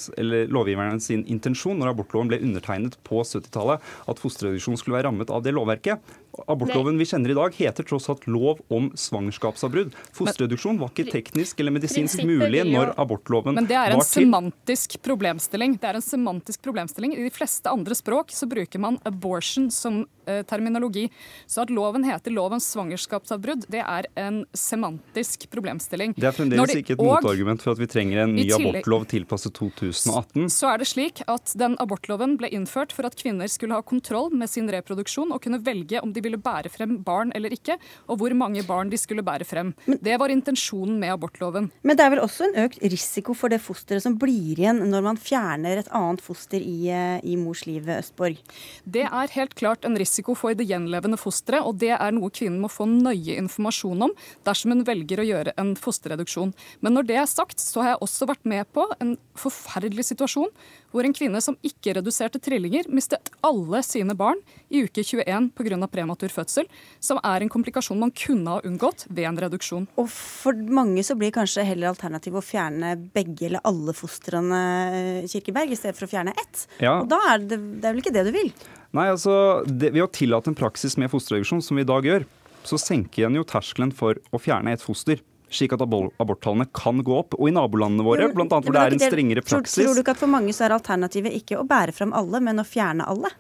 [0.51, 5.55] lovgivernes intensjon når abortloven ble undertegnet på 70-tallet at fosterreduksjon skulle være rammet av det
[5.55, 6.03] lovverket.
[6.33, 9.93] Abortloven vi kjenner i dag, heter tross alt lov om svangerskapsavbrudd.
[10.17, 13.61] Fosterreduksjon var ikke teknisk eller medisinsk mulig når abortloven var til.
[13.61, 15.77] Men det er en semantisk problemstilling.
[15.83, 17.13] Det er en semantisk problemstilling.
[17.19, 21.11] I de fleste andre språk så bruker man abortion som eh, terminologi.
[21.47, 26.17] Så at loven heter lov om svangerskapsavbrudd, det er en semantisk problemstilling.
[26.17, 30.49] Det er fremdeles ikke et motargument for at vi trenger en ny abortlov tilpasset 2018.
[30.49, 34.33] Så er det slik at den abortloven ble innført for at kvinner skulle ha kontroll
[34.33, 37.77] med sin reproduksjon og kunne velge om de ville bære frem barn eller ikke,
[38.09, 39.73] og hvor mange barn de skulle bære frem.
[39.87, 41.71] Men, det var intensjonen med abortloven.
[41.83, 45.07] Men det er vel også en økt risiko for det fosteret som blir igjen når
[45.07, 48.41] man fjerner et annet foster i, eh, i mors liv, Østborg?
[48.85, 52.61] Det er helt klart en risiko for det gjenlevende fosteret, og det er noe kvinnen
[52.63, 54.15] må få nøye informasjon om
[54.47, 56.55] dersom hun velger å gjøre en fosterreduksjon.
[56.81, 60.51] Men når det er sagt, så har jeg også vært med på en forferdelig situasjon
[60.93, 64.41] hvor en kvinne som ikke reduserte trillinger, mistet alle sine barn
[64.73, 65.89] i uke 21 pga.
[65.93, 66.69] prematur fødsel,
[67.01, 69.89] som er en komplikasjon man kunne ha unngått ved en reduksjon.
[69.97, 74.61] Og For mange så blir kanskje heller alternativet å fjerne begge eller alle fostrene,
[74.93, 76.67] eh, Kirkeberg, i stedet for å fjerne ett.
[76.79, 77.01] Ja.
[77.01, 78.53] Og da er det, det er vel ikke det du vil?
[78.93, 82.27] Nei, altså, det, Ved å tillate en praksis med fosterreduksjon, som vi i dag gjør,
[82.63, 85.23] så senker en jo terskelen for å fjerne et foster
[85.55, 87.37] slik at aborttallene kan gå opp.
[87.39, 88.49] Og i nabolandene våre, bl.a.
[88.49, 91.35] hvor det er en strengere praksis Tror du ikke at for mange så er alternativet
[91.39, 93.33] ikke å bære fram alle, men å fjerne alle?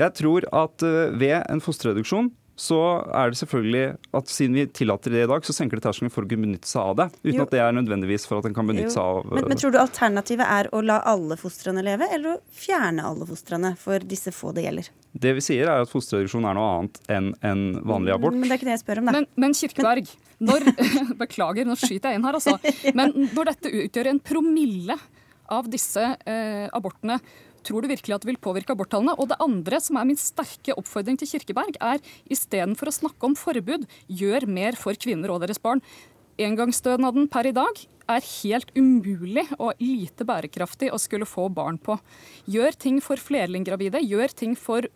[0.00, 2.30] Jeg tror at eh, ved en fosterreduksjon
[2.60, 2.78] så
[3.16, 3.84] er det selvfølgelig
[4.18, 6.68] at siden vi tillater det i dag, så senker det terskelen for å kunne benytte
[6.68, 7.06] seg av det.
[7.22, 7.44] Uten jo.
[7.46, 8.96] at det er nødvendigvis for at en kan benytte jo.
[8.98, 12.40] seg av men, men, tror du alternativet er å la alle fostrene leve, eller å
[12.52, 14.90] fjerne alle fostrene for disse få det gjelder?
[15.24, 18.36] Det vi sier er at fosterreduksjon er noe annet enn en vanlig abort.
[18.36, 19.16] Men det er ikke det jeg spør om, da.
[19.16, 20.12] Men, men Kirkeberg,
[20.50, 20.68] når,
[21.24, 22.58] beklager, nå skyter jeg inn her, altså.
[22.92, 25.00] Men når dette utgjør en promille
[25.50, 27.16] av disse eh, abortene,
[27.66, 29.16] Tror du virkelig at det vil påvirke aborttallene?
[29.20, 32.00] Og det andre, som er min sterke oppfordring til Kirkeberg, er
[32.30, 35.82] istedenfor å snakke om forbud, gjør mer for kvinner og deres barn.
[36.40, 41.98] Engangsstønaden per i dag er helt umulig og lite bærekraftig å skulle få barn på.
[42.50, 44.88] Gjør ting for flerlinggravide, gjør ting for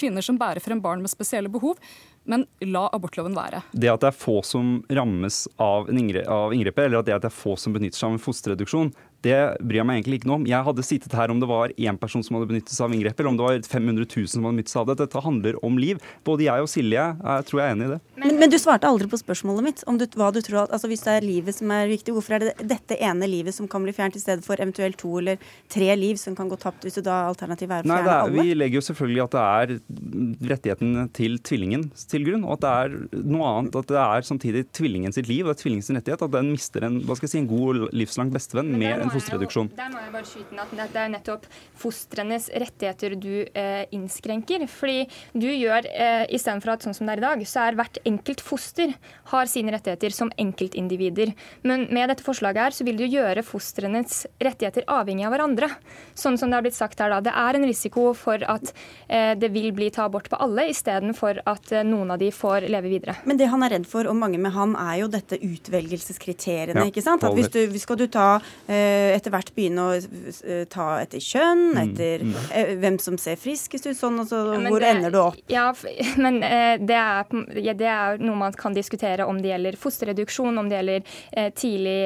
[0.00, 1.80] kvinner som bærer frem barn med spesielle behov.
[2.28, 3.62] Men la abortloven være.
[3.72, 7.38] Det at det er få som rammes av, inngrepet, eller at det at det er
[7.38, 8.92] få som benytter seg av en fosterreduksjon,
[9.24, 10.46] det bryr jeg meg egentlig ikke noe om.
[10.48, 13.20] Jeg hadde sittet her om det var én person som hadde benyttet seg av inngrep,
[13.20, 14.96] eller om det var 500 000 som hadde benyttet seg av det.
[15.02, 16.00] Dette handler om liv.
[16.26, 17.98] Både jeg og Silje jeg tror jeg er enig i det.
[18.20, 19.82] Men, men, du svarte aldri på spørsmålet mitt.
[19.90, 22.46] om du, hva du tror, altså Hvis det er livet som er viktig, hvorfor er
[22.46, 25.40] det dette ene livet som kan bli fjernet, i stedet for eventuelt to eller
[25.70, 28.44] tre liv som kan gå tapt, hvis du da alternativet er å fjerne er, alle?
[28.44, 32.72] Vi legger jo selvfølgelig at det er rettigheten til tvillingen til grunn, og at det
[32.72, 33.80] er noe annet.
[33.80, 36.24] At det er samtidig tvillingen sitt liv, og tvillingen rettighet.
[36.24, 39.70] At den mister en, hva skal jeg si, en god livslang bestevenn med en fosterreduksjon
[39.90, 41.46] må jeg bare skyte inn at det er nettopp
[41.78, 44.66] fostrenes rettigheter du eh, innskrenker.
[44.70, 48.00] Fordi du gjør, eh, istedenfor at sånn som det er i dag, så er hvert
[48.08, 48.94] enkelt foster
[49.32, 51.34] har sine rettigheter som enkeltindivider.
[51.66, 55.70] Men med dette forslaget her så vil du gjøre fostrenes rettigheter avhengig av hverandre.
[56.18, 57.20] Sånn som det har blitt sagt her da.
[57.24, 58.72] Det er en risiko for at
[59.08, 62.68] eh, det vil bli ta abort på alle, istedenfor at eh, noen av de får
[62.70, 63.18] leve videre.
[63.28, 66.78] Men det han er redd for, og mange med han, er jo dette utvelgelseskriteriene.
[66.78, 67.24] Ja, ikke sant?
[67.26, 68.28] At hvis du, skal du ta
[68.70, 72.34] eh, etter hvert begynne å eh, ta etter kjønn, mm, etter mm.
[72.40, 72.72] Mm.
[72.82, 75.40] hvem som ser friskest ut, sånn, og så ja, hvor det, ender du opp?
[75.52, 75.68] Ja,
[76.24, 77.38] men eh, det er,
[77.70, 82.00] det er, noe man kan diskutere om det gjelder fosterreduksjon, om det gjelder tidlig,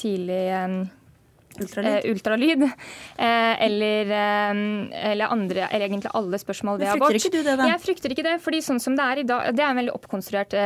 [0.00, 0.42] tidlig
[1.60, 1.90] Ultralyd.
[1.90, 7.12] Eh, ultralyd eh, eller, eh, eller, andre, eller egentlig alle spørsmål ved abort.
[7.12, 7.68] Frykter ikke du det, da?
[7.70, 8.36] Jeg frykter ikke det.
[8.44, 10.56] fordi sånn som Det er i dag, det er en veldig oppkonstruert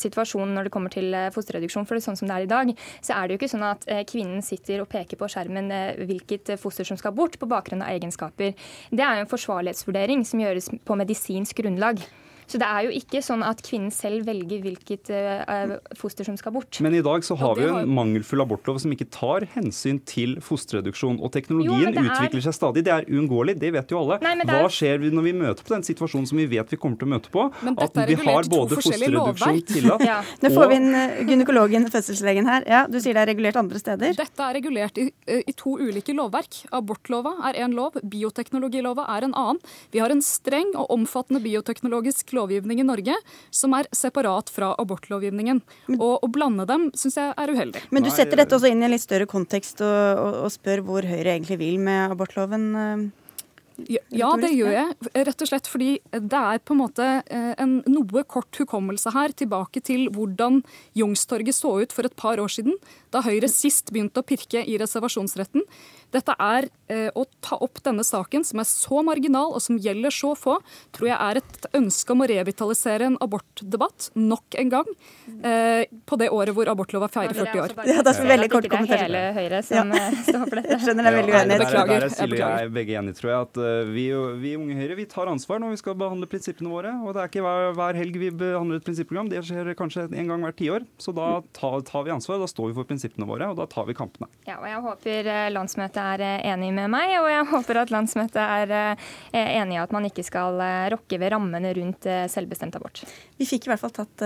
[0.00, 1.86] situasjon når det kommer til fosterreduksjon.
[1.86, 4.42] for sånn som det er i dag, så er det jo ikke sånn at kvinnen
[4.42, 5.70] sitter og peker på skjermen
[6.06, 8.54] hvilket foster som skal bort, på bakgrunn av egenskaper.
[8.90, 12.00] Det er jo en forsvarlighetsvurdering som gjøres på medisinsk grunnlag.
[12.50, 16.54] Så det er jo ikke sånn at kvinnen selv velger hvilket uh, foster som skal
[16.56, 16.80] bort.
[16.82, 20.36] Men i dag så har vi jo en mangelfull abortlov som ikke tar hensyn til
[20.42, 21.20] fosterreduksjon.
[21.22, 22.08] Og teknologien jo, er...
[22.10, 22.84] utvikler seg stadig.
[22.88, 24.18] Det er uunngåelig, det vet jo alle.
[24.24, 24.50] Nei, er...
[24.50, 27.12] Hva skjer når vi møter på den situasjonen som vi vet vi kommer til å
[27.14, 27.46] møte på?
[27.70, 30.18] At vi har både fosterreduksjon tillatt ja.
[30.42, 32.66] Nå får vi inn eh, gynekologen, fødselslegen her.
[32.70, 34.14] Ja, Du sier det er regulert andre steder?
[34.18, 36.64] Dette er regulert i, eh, i to ulike lovverk.
[36.76, 39.62] Abortlova er én lov, bioteknologilova er en annen.
[39.94, 43.16] Vi har en streng og omfattende bioteknologisk lovgivning i Norge
[43.54, 45.62] som er separat fra abortlovgivningen.
[45.98, 47.84] Og Å blande dem syns jeg er uheldig.
[47.94, 50.84] Men du setter dette også inn i en litt større kontekst og, og, og spør
[50.86, 52.70] hvor Høyre egentlig vil med abortloven?
[52.76, 53.08] Eh?
[53.88, 55.10] Ja, det gjør jeg.
[55.28, 59.34] Rett og slett fordi det er på en måte eh, en noe kort hukommelse her
[59.36, 60.60] tilbake til hvordan
[60.98, 62.76] Youngstorget så ut for et par år siden,
[63.14, 65.64] da Høyre sist begynte å pirke i reservasjonsretten.
[66.14, 70.14] Dette er eh, å ta opp denne saken, som er så marginal og som gjelder
[70.14, 70.56] så få,
[70.96, 74.90] tror jeg er et ønske om å revitalisere en abortdebatt nok en gang
[75.46, 77.74] eh, på det året hvor abortlova feirer 40 år.
[77.86, 79.04] Ja, det er veldig kort kommentar.
[79.06, 80.00] Det er hele Høyre som ja.
[80.10, 80.70] Eh, står for dette.
[80.74, 81.54] Jeg skjønner det er veldig uenig.
[81.54, 82.06] Ja, beklager.
[82.10, 83.46] Der er jeg er begge enige, tror jeg.
[83.46, 84.04] At uh, vi,
[84.42, 86.94] vi Unge Høyre vi tar ansvar når vi skal behandle prinsippene våre.
[87.04, 89.30] Og det er ikke hver, hver helg vi behandler et prinsipprogram.
[89.30, 90.86] Det skjer kanskje en gang hvert tiår.
[91.00, 92.42] Så da tar, tar vi ansvar.
[92.42, 94.30] Da står vi for prinsippene våre, og da tar vi kampene.
[94.48, 96.22] Ja, og jeg håper landsmøtet er
[96.52, 100.24] enig med meg, og jeg håper at landsmøtet er eh, enig i at man ikke
[100.26, 103.02] skal eh, rokke ved rammene rundt eh, selvbestemt abort.
[103.40, 104.24] Vi fikk i hvert fall tatt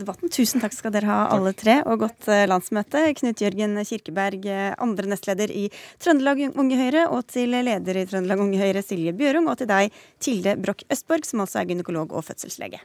[0.00, 0.30] debatten.
[0.32, 3.04] Tusen takk skal dere ha alle tre, og godt landsmøte.
[3.18, 4.46] Knut Jørgen Kirkeberg,
[4.82, 5.66] andre nestleder i
[6.02, 10.02] Trøndelag Unge Høyre, og til leder i Trøndelag Unge Høyre, Silje Bjørung, og til deg,
[10.22, 12.82] Tilde Broch Østborg, som også er gynekolog og fødselslege.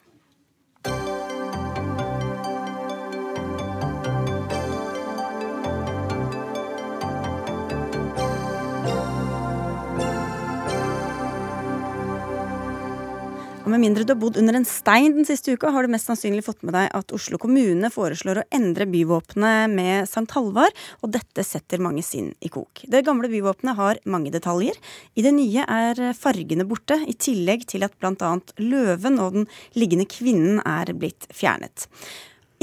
[13.68, 16.08] Og med mindre du har bodd under en stein den siste uka, har du mest
[16.08, 20.72] sannsynlig fått med deg at Oslo kommune foreslår å endre byvåpenet med Sankt Halvard,
[21.04, 22.86] og dette setter mange sinn i kok.
[22.88, 24.78] Det gamle byvåpenet har mange detaljer.
[25.20, 28.30] I det nye er fargene borte, i tillegg til at bl.a.
[28.64, 31.90] løven og den liggende kvinnen er blitt fjernet.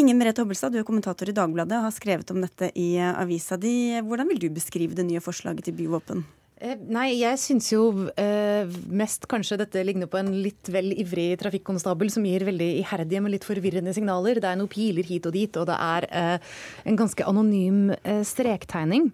[0.01, 3.61] Inger Merete Hobbelstad, du er kommentator i Dagbladet og har skrevet om dette i avisa
[3.61, 3.93] di.
[4.01, 6.25] Hvordan vil du beskrive det nye forslaget til byvåpen?
[6.65, 7.83] Eh, nei, jeg syns jo
[8.21, 13.21] eh, mest kanskje dette ligner på en litt vel ivrig trafikkonstabel som gir veldig iherdige,
[13.21, 14.41] men litt forvirrende signaler.
[14.41, 16.55] Det er noen piler hit og dit, og det er eh,
[16.89, 17.93] en ganske anonym
[18.25, 19.11] strektegning.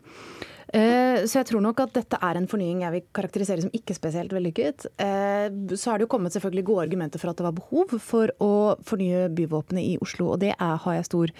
[0.70, 3.96] Eh, så jeg tror nok at dette er en fornying jeg vil karakterisere som ikke
[3.96, 4.86] spesielt vellykket.
[5.02, 8.30] Eh, så har det jo kommet selvfølgelig gode argumenter for at det var behov for
[8.38, 8.52] å
[8.86, 11.34] fornye byvåpenet i Oslo, og det er, har jeg stor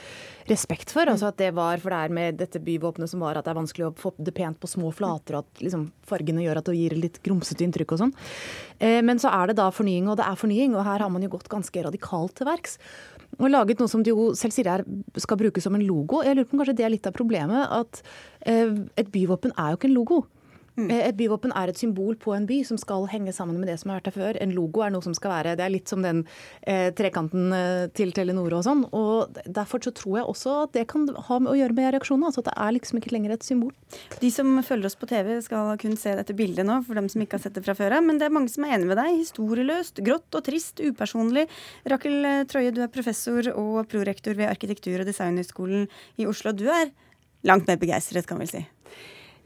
[0.51, 1.07] respekt for.
[1.13, 3.61] Altså at det var, for det er med dette byvåpenet som var at det er
[3.61, 6.81] vanskelig å få det pent på små flater, og at liksom, fargene gjør at det
[6.81, 8.17] gir litt grumsete inntrykk og sånn.
[8.83, 11.23] Eh, men så er det da fornying, og det er fornying, og her har man
[11.23, 12.81] jo gått ganske radikalt til verks
[13.39, 14.83] og laget noe som de jo selv sier er,
[15.23, 16.21] skal brukes som en logo.
[16.27, 17.63] Jeg lurer på om kanskje det er litt av problemet.
[17.71, 18.03] At
[18.43, 20.23] et et byvåpen er jo ikke en logo.
[20.81, 20.91] Mm.
[20.91, 23.77] Eh, et byvåpen er et symbol på en by som skal henge sammen med det
[23.81, 24.39] som har vært der før.
[24.41, 26.23] En logo er noe som skal være Det er litt som den
[26.63, 28.85] eh, trekanten eh, til Telenor og sånn.
[28.97, 32.31] Og Derfor så tror jeg også at det kan ha med å gjøre med reaksjonene.
[32.31, 33.75] Altså at det er liksom ikke lenger et symbol.
[34.23, 37.25] De som følger oss på TV skal kun se dette bildet nå, for dem som
[37.25, 38.07] ikke har sett det fra før av.
[38.07, 39.21] Men det er mange som er enig med deg.
[39.21, 41.49] Historieløst, grått og trist, upersonlig.
[41.91, 45.89] Rakel Trøye, du er professor og prorektor ved Arkitektur- og designhøgskolen
[46.21, 46.55] i Oslo.
[46.55, 46.93] Du er
[47.47, 48.69] langt mer begeistret, kan vi si.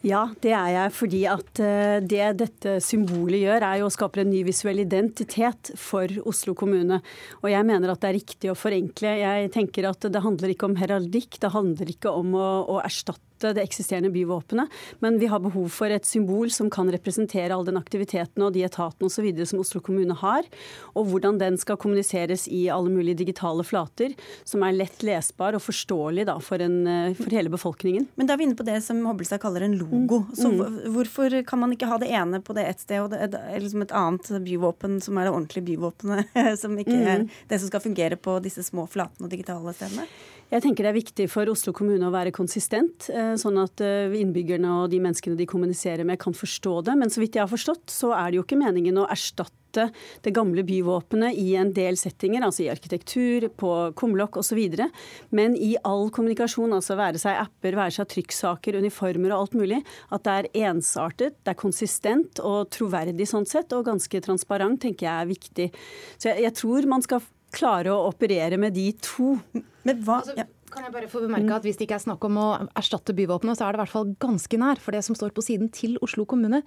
[0.05, 0.93] Ja, det er jeg.
[0.93, 5.73] Fordi at eh, det dette symbolet gjør, er jo å skape en ny visuell identitet
[5.81, 7.01] for Oslo kommune.
[7.41, 9.15] Og jeg mener at det er riktig å forenkle.
[9.23, 11.41] Jeg tenker at det handler ikke om heraldikk.
[11.41, 14.73] Det handler ikke om å, å erstatte det eksisterende byvåpenet,
[15.05, 18.65] men vi har behov for et symbol som kan representere all den aktiviteten og de
[18.65, 19.29] etatene osv.
[19.45, 20.49] som Oslo kommune har,
[20.95, 24.15] og hvordan den skal kommuniseres i alle mulige digitale flater,
[24.45, 28.09] som er lett lesbar og forståelig da, for, en, eh, for, hele befolkningen.
[28.15, 30.23] Men da er vi inne på det som Hobbelstad kaller en logo.
[30.25, 30.35] Mm.
[30.39, 30.63] Så mm.
[30.95, 33.95] hvorfor kan man ikke ha det ene på det ett sted, og det, liksom et
[33.95, 37.11] annet byvåpen som er det ordentlige byvåpenet, som ikke mm.
[37.15, 40.09] er det som skal fungere på disse små flatene og digitale stedene?
[40.53, 44.13] Jeg tenker det er viktig for Oslo kommune å være konsistent, eh, sånn at eh,
[44.21, 46.97] innbyggerne og de menneskene de kommuniserer med, kan forstå det.
[47.01, 49.89] Men så vidt jeg har forstått, så er det jo ikke meningen å erstatte
[50.23, 54.61] det gamle byvåpenet i en del settinger, altså i arkitektur, på kumlokk osv.
[55.35, 59.81] Men i all kommunikasjon, altså være seg apper, være seg trykksaker, uniformer og alt mulig,
[60.15, 65.09] at det er ensartet, det er konsistent og troverdig sånn sett, og ganske transparent, tenker
[65.09, 65.71] jeg er viktig.
[66.15, 67.25] Så jeg, jeg tror man skal
[67.55, 69.35] klare å operere med de to.
[69.85, 70.47] Men hva, altså, ja.
[70.75, 73.59] Kan jeg bare få bemerke at Hvis det ikke er snakk om å erstatte byvåpenet,
[73.59, 74.81] så er det i hvert fall ganske nær.
[74.83, 76.63] For det som står på siden til Oslo kommune,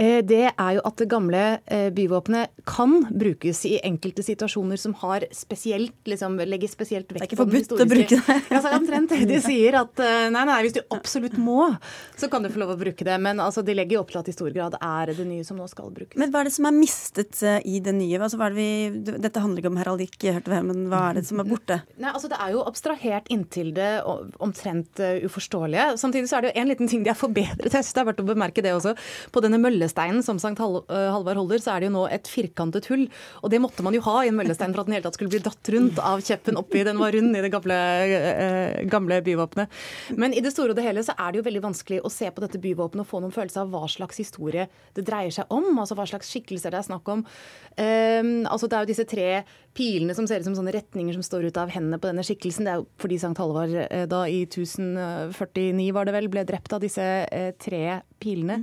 [0.00, 4.94] eh, det er jo at det gamle eh, byvåpenet kan brukes i enkelte situasjoner som
[5.02, 7.76] har spesielt, liksom, legger spesielt vekt på den historiske.
[7.76, 8.54] Det er ikke forbudt å bruke det.
[8.54, 9.78] ja, så er det omtrent det de sier.
[9.82, 11.68] At nei, nei, hvis du absolutt må,
[12.16, 13.18] så kan du få lov å bruke det.
[13.20, 15.60] Men altså, de legger jo opp til at i stor grad er det nye som
[15.60, 16.16] nå skal brukes.
[16.20, 18.16] Men hva er det som er mistet i det nye?
[18.22, 18.68] Altså, det vi,
[19.12, 21.82] dette handler ikke om heraldikk, hørte vi, men hva er det som er borte?
[22.00, 23.90] Nei, altså Det er jo abstrahert inn inntil det
[24.42, 25.98] omtrent uh, uforståelige.
[26.00, 27.66] Samtidig så er det jo en liten ting de har forbedret.
[27.66, 28.94] Jeg synes det er verdt å bemerke det også.
[29.34, 32.88] På denne møllesteinen som Sankt uh, Halvard holder, så er det jo nå et firkantet
[32.92, 33.06] hull.
[33.42, 35.32] Og det måtte man jo ha i en møllestein for at den hele tatt skulle
[35.32, 36.84] bli dratt rundt av kjeppen oppi.
[36.86, 37.80] Den var rund i det gamle,
[38.12, 39.82] uh, gamle byvåpenet.
[40.16, 42.30] Men i det store og det hele så er det jo veldig vanskelig å se
[42.30, 45.72] på dette byvåpenet og få noen følelse av hva slags historie det dreier seg om.
[45.76, 47.24] Altså hva slags skikkelser det er snakk om.
[47.76, 49.28] altså Det er jo disse tre
[49.76, 52.66] pilene som ser ut som sånne retninger som står ut av hendene på denne skikkelsen.
[52.66, 56.82] Det er jo fordi Halvard eh, da i 1049 var det vel, ble drept av
[56.84, 58.62] disse eh, tre pilene.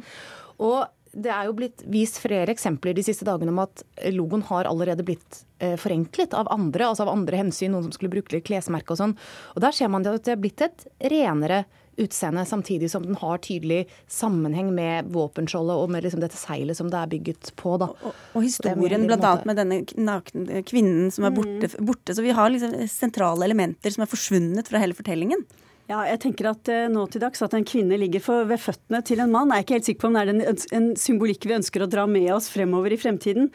[0.59, 3.81] Og det er jo blitt vist flere eksempler de siste dagene om at
[4.13, 8.13] logoen har allerede blitt eh, forenklet av andre, altså av andre hensyn, noen som skulle
[8.13, 9.15] bruke klesmerke og sånn.
[9.55, 11.63] Og der ser man at det er blitt et renere
[11.99, 16.91] utseende, samtidig som den har tydelig sammenheng med våpenskjoldet og med liksom dette seilet som
[16.91, 17.75] det er bygget på.
[17.81, 17.89] Da.
[17.93, 19.33] Og, og historien bl.a.
[19.47, 21.79] med denne nakne kvinnen som er borte, mm.
[21.87, 22.15] borte.
[22.15, 25.45] Så vi har liksom sentrale elementer som er forsvunnet fra hele fortellingen.
[25.89, 28.99] Ja, jeg tenker at eh, nå til dags at en kvinne ligger for, ved føttene
[29.01, 31.55] til en mann, jeg er ikke helt sikker på om det er en, symbolikk vi
[31.55, 33.47] ønsker å dra med oss fremover i fremtiden.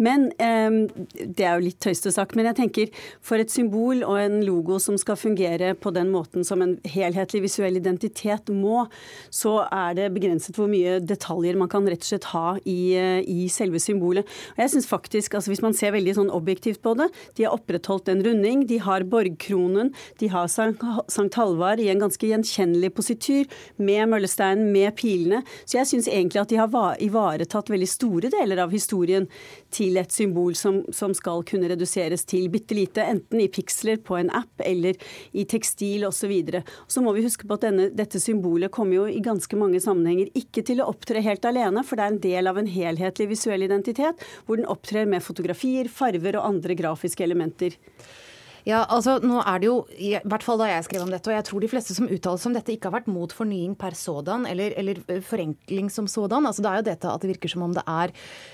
[0.00, 0.88] Men eh,
[1.20, 4.78] Det er jo litt tøyste sak, men jeg tenker for et symbol og en logo
[4.80, 8.86] som skal fungere på den måten som en helhetlig visuell identitet må,
[9.28, 13.20] så er det begrenset hvor mye detaljer man kan rett og slett ha i, eh,
[13.20, 14.32] i selve symbolet.
[14.54, 17.52] Og jeg synes faktisk, altså Hvis man ser veldig sånn objektivt på det, de har
[17.52, 19.92] opprettholdt en runding, de har borgkronen,
[20.24, 23.44] de har Sankt Halvard i en ganske gjenkjennelig positur
[23.82, 25.42] med møllesteinen, med pilene.
[25.64, 29.28] Så jeg syns egentlig at de har ivaretatt veldig store deler av historien
[29.72, 34.18] til et symbol som, som skal kunne reduseres til bitte lite, enten i piksler på
[34.18, 34.98] en app eller
[35.32, 36.22] i tekstil osv.
[36.22, 36.60] Så, videre.
[36.86, 40.30] så må vi huske på at denne, dette symbolet kommer jo i ganske mange sammenhenger
[40.38, 43.66] ikke til å opptre helt alene, for det er en del av en helhetlig visuell
[43.66, 47.74] identitet, hvor den opptrer med fotografier, farver og andre grafiske elementer.
[48.68, 51.34] Ja, altså nå er det jo, i hvert fall da jeg skrev om dette, og
[51.34, 53.96] jeg tror de fleste som uttaler seg om dette, ikke har vært mot fornying per
[53.98, 56.46] sådan, eller, eller forenkling som sådan.
[56.46, 58.12] Altså Det er jo dette at det virker som om det er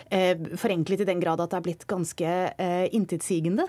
[0.08, 3.68] eh, forenklet i den grad at det er blitt ganske eh, intetsigende.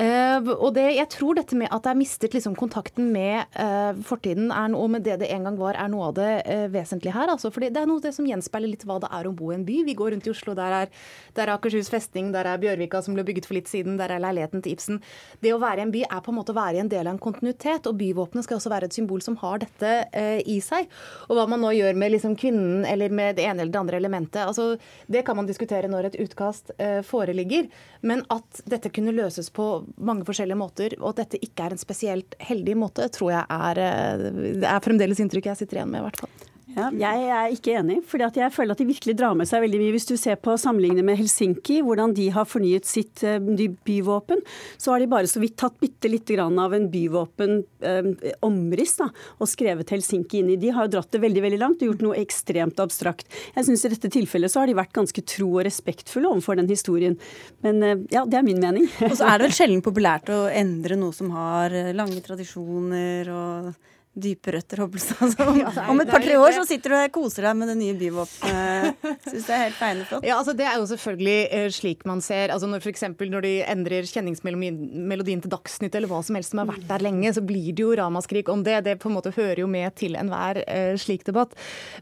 [0.00, 4.00] Eh, og det, jeg tror dette med at det er mistet liksom kontakten med eh,
[4.08, 7.12] fortiden er noe, med det det en gang var, er noe av det eh, vesentlige
[7.12, 7.28] her.
[7.34, 9.58] Altså, fordi det er noe det som gjenspeiler litt hva det er å bo i
[9.58, 9.82] en by.
[9.84, 10.96] Vi går rundt i Oslo, der er,
[11.36, 14.24] der er Akershus festning, der er Bjørvika som ble bygget for litt siden, der er
[14.24, 15.04] leiligheten til Ibsen.
[15.44, 17.06] Det å være være en by, er på en måte å være i en del
[17.06, 17.88] av en kontinuitet.
[17.90, 20.88] Og byvåpenet skal også være et symbol som har dette eh, i seg.
[21.28, 24.00] Og hva man nå gjør med liksom, kvinnen eller med det ene eller det andre
[24.00, 24.74] elementet, altså,
[25.10, 27.68] det kan man diskutere når et utkast eh, foreligger.
[28.06, 31.84] Men at dette kunne løses på mange forskjellige måter, og at dette ikke er en
[31.84, 34.26] spesielt heldig måte, tror jeg er, eh,
[34.64, 36.53] det er fremdeles inntrykk jeg sitter igjen med, i hvert fall.
[36.74, 39.78] Ja, jeg er ikke enig, for jeg føler at de virkelig drar med seg veldig
[39.78, 39.92] mye.
[39.94, 43.38] Hvis du ser på sammenlignet med Helsinki, hvordan de har fornyet sitt uh,
[43.86, 44.42] byvåpen,
[44.80, 49.50] så har de bare så vidt tatt bitte lite grann av en byvåpen-omriss eh, og
[49.50, 50.58] skrevet Helsinki inn i.
[50.60, 53.30] De har jo dratt det veldig veldig langt og gjort noe ekstremt abstrakt.
[53.54, 56.70] Jeg syns i dette tilfellet så har de vært ganske tro og respektfulle overfor den
[56.70, 57.18] historien.
[57.62, 58.90] Men uh, ja, det er min mening.
[59.06, 63.74] og så er det vel sjelden populært å endre noe som har lange tradisjoner og
[64.14, 65.34] dype røtter, Hobbelstad.
[65.66, 65.84] altså.
[65.90, 69.06] Om et par-tre år så sitter du og koser deg med det nye byvåpenet.
[69.30, 70.26] Syns det er helt feilflott.
[70.26, 73.06] Ja, altså det er jo selvfølgelig uh, slik man ser altså når F.eks.
[73.18, 77.32] når de endrer kjenningsmelodien til Dagsnytt eller hva som helst som har vært der lenge,
[77.34, 78.80] så blir det jo ramaskrik om det.
[78.86, 81.56] Det på en måte hører jo med til enhver uh, slik debatt.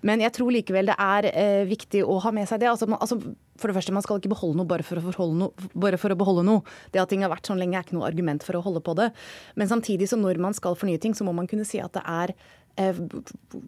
[0.04, 2.72] Men jeg tror likevel det er uh, viktig å ha med seg det.
[2.72, 3.20] Altså, man, altså
[3.62, 4.98] for det første, Man skal ikke beholde noe bare for,
[5.32, 6.64] noe bare for, å beholde noe.
[6.92, 8.96] Det at ting har vært sånn lenge er ikke noe argument for å holde på
[8.98, 9.12] det.
[9.56, 12.02] Men samtidig så når man skal fornye ting, så må man kunne si at det
[12.08, 12.34] er
[12.80, 13.00] eh,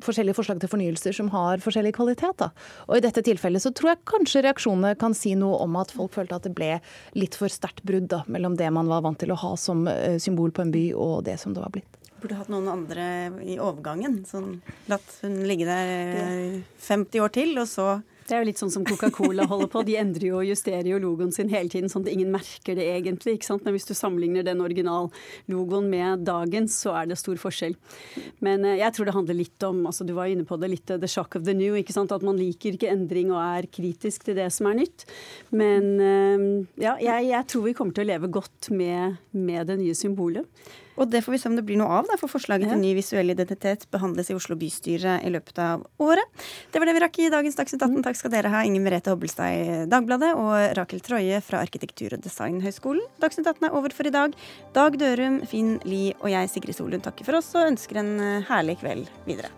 [0.05, 2.37] forskjellige forslag til fornyelser som har forskjellig kvalitet.
[2.41, 2.51] Da.
[2.89, 6.15] Og I dette tilfellet så tror jeg kanskje reaksjonene kan si noe om at folk
[6.17, 6.73] følte at det ble
[7.19, 10.19] litt for sterkt brudd da, mellom det man var vant til å ha som eh,
[10.23, 12.01] symbol på en by, og det som det var blitt.
[12.25, 13.07] Burde hatt noen andre
[13.45, 14.23] i overgangen.
[14.25, 17.89] Sånn, latt hun ligge der 50 år til, og så
[18.25, 19.83] det er jo litt sånn som Coca-Cola holder på.
[19.85, 22.87] De endrer jo og justerer jo logoen sin hele tiden, sånn at ingen merker det
[22.95, 23.37] egentlig.
[23.37, 23.64] ikke sant?
[23.66, 27.77] Men hvis du sammenligner den originallogoen med dagens, så er det stor forskjell.
[28.45, 30.95] Men eh, jeg tror det handler litt om altså du var inne på det, litt
[30.95, 31.77] the shock of the new.
[31.77, 32.14] ikke sant?
[32.14, 35.05] At man liker ikke endring og er kritisk til det som er nytt.
[35.53, 36.47] Men eh,
[36.87, 40.49] ja, jeg, jeg tror vi kommer til å leve godt med, med det nye symbolet.
[41.01, 42.93] Og det får vi se om det blir noe av, da, for forslaget til ny
[42.97, 46.45] visuell identitet behandles i Oslo bystyre i løpet av året.
[46.71, 48.05] Det var det vi rakk i dagens Dagsnytt 18.
[48.07, 52.23] Takk skal dere ha, Inger Merete Hobbelstad i Dagbladet og Rakel Troje fra Arkitektur- og
[52.25, 53.05] designhøgskolen.
[53.23, 54.39] Dagsnytt 18 er over for i dag.
[54.77, 58.41] Dag Dørum, Finn Lie og jeg, Sigrid Solund, takker for oss og ønsker en eh,
[58.51, 59.53] herlig kveld videre.